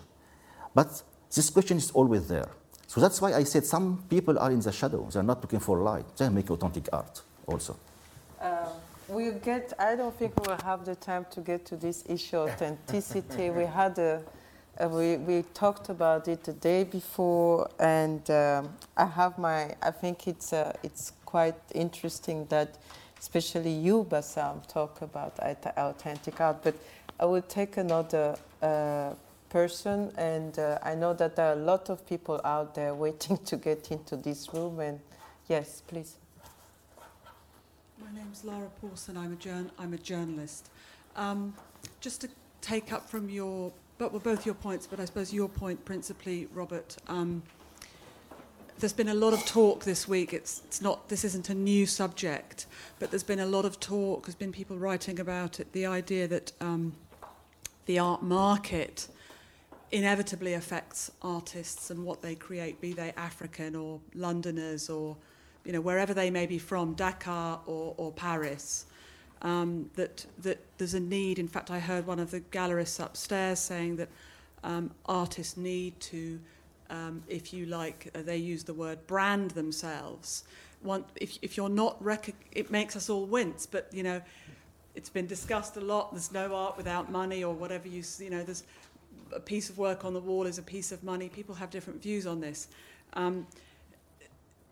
[0.73, 1.03] But
[1.33, 2.49] this question is always there.
[2.87, 5.07] So that's why I said some people are in the shadow.
[5.11, 6.05] They're not looking for light.
[6.17, 7.77] They make authentic art also.
[8.39, 8.67] Uh,
[9.07, 12.49] we'll get, I don't think we'll have the time to get to this issue of
[12.49, 13.49] authenticity.
[13.49, 14.21] we had a,
[14.89, 20.27] we, we talked about it the day before, and um, I have my, I think
[20.27, 22.77] it's, uh, it's quite interesting that
[23.19, 26.75] especially you, Bassam, talk about authentic art, but
[27.19, 29.13] I will take another uh,
[29.49, 33.37] person, and uh, I know that there are a lot of people out there waiting
[33.45, 34.79] to get into this room.
[34.79, 34.99] And
[35.47, 36.15] yes, please.
[38.03, 39.17] My name's Laura Paulson.
[39.17, 40.71] I'm a, I'm a journalist.
[41.15, 41.53] Um,
[41.99, 42.29] just to
[42.61, 43.71] take up from your,
[44.01, 46.97] but well, both your points, but I suppose your point principally, Robert.
[47.07, 47.43] Um,
[48.79, 50.33] there's been a lot of talk this week.
[50.33, 51.07] It's, it's not.
[51.07, 52.65] This isn't a new subject,
[52.97, 54.25] but there's been a lot of talk.
[54.25, 55.71] There's been people writing about it.
[55.73, 56.93] The idea that um,
[57.85, 59.07] the art market
[59.91, 65.15] inevitably affects artists and what they create, be they African or Londoners or
[65.63, 68.87] you know wherever they may be from, Dakar or, or Paris.
[69.43, 71.39] Um, that that there's a need.
[71.39, 74.09] In fact, I heard one of the gallerists upstairs saying that
[74.63, 76.39] um, artists need to,
[76.91, 80.43] um, if you like, uh, they use the word brand themselves.
[81.15, 83.65] If if you're not rec- it makes us all wince.
[83.65, 84.21] But you know,
[84.95, 86.11] it's been discussed a lot.
[86.11, 88.43] There's no art without money, or whatever you you know.
[88.43, 88.63] There's
[89.33, 91.29] a piece of work on the wall is a piece of money.
[91.29, 92.67] People have different views on this.
[93.13, 93.47] Um,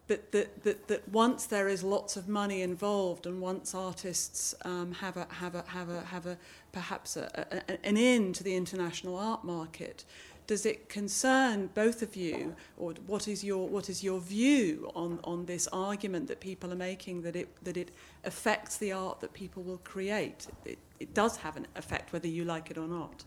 [0.10, 4.91] but that, that, that once there is lots of money involved and once artists um,
[4.93, 6.36] have, a, have, a, have, a, have a,
[6.72, 7.30] perhaps a,
[7.70, 10.05] a, an in to the international art market,
[10.47, 15.20] does it concern both of you, or what is your what is your view on,
[15.24, 17.91] on this argument that people are making that it that it
[18.24, 20.47] affects the art that people will create?
[20.66, 23.24] It, it does have an effect whether you like it or not.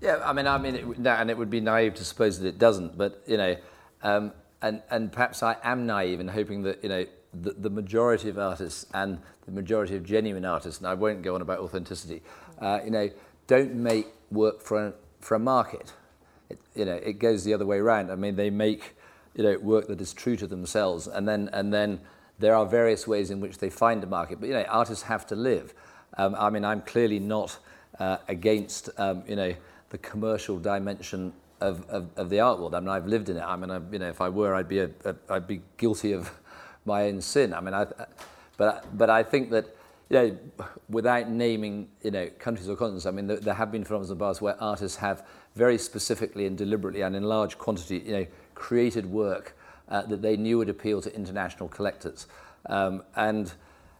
[0.00, 2.58] Yeah, I mean, I mean, it, and it would be naive to suppose that it
[2.58, 3.54] doesn't, but you know,
[4.02, 4.32] um,
[4.62, 7.04] and and perhaps I am naive in hoping that you know
[7.34, 11.34] the, the majority of artists and the majority of genuine artists, and I won't go
[11.34, 12.22] on about authenticity,
[12.60, 13.10] uh, you know,
[13.46, 15.92] don't make work for a, for a market.
[16.48, 18.10] It, you know, it goes the other way around.
[18.10, 18.94] I mean, they make
[19.34, 22.00] you know work that is true to themselves, and then and then
[22.38, 24.40] there are various ways in which they find a market.
[24.40, 25.74] But you know, artists have to live.
[26.18, 27.58] Um, I mean, I'm clearly not
[27.98, 29.54] uh, against um, you know
[29.90, 31.32] the commercial dimension
[31.62, 32.74] of, of, of the art world.
[32.74, 33.42] I mean, I've lived in it.
[33.42, 36.12] I mean, I, you know, if I were, I'd be a, a, I'd be guilty
[36.12, 36.30] of
[36.84, 37.54] my own sin.
[37.54, 37.86] I mean, I,
[38.56, 39.76] but but I think that
[40.10, 40.38] you know,
[40.88, 44.16] without naming you know countries or continents, I mean, there, there have been films the
[44.16, 49.06] past where artists have very specifically and deliberately and in large quantity, you know, created
[49.06, 49.56] work
[49.88, 52.26] uh, that they knew would appeal to international collectors,
[52.66, 53.52] um, and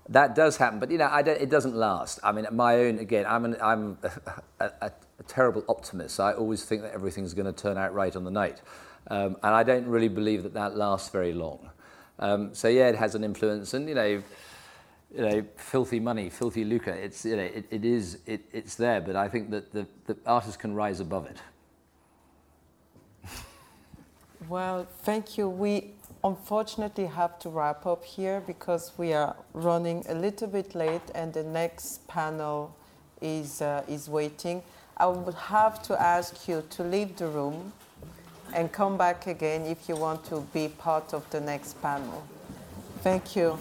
[0.08, 0.78] that does happen.
[0.78, 2.18] But you know, it doesn't last.
[2.22, 3.98] I mean, my own again, I'm an, I'm
[4.60, 4.92] a, a
[5.22, 6.20] terrible optimist.
[6.20, 8.62] I always think that everything's going to turn out right on the night,
[9.08, 11.70] um, and I don't really believe that that lasts very long.
[12.18, 14.22] Um, so yeah, it has an influence, and you know
[15.14, 16.92] you know, filthy money, filthy lucre.
[16.92, 20.16] It's, you know, it, it is, it, it's there, but I think that the, the
[20.26, 21.36] artist can rise above it.
[24.48, 25.48] Well, thank you.
[25.48, 25.92] We
[26.24, 31.32] unfortunately have to wrap up here because we are running a little bit late and
[31.32, 32.74] the next panel
[33.20, 34.62] is, uh, is waiting.
[35.02, 37.72] I would have to ask you to leave the room
[38.54, 42.22] and come back again if you want to be part of the next panel.
[43.02, 43.58] Thank you.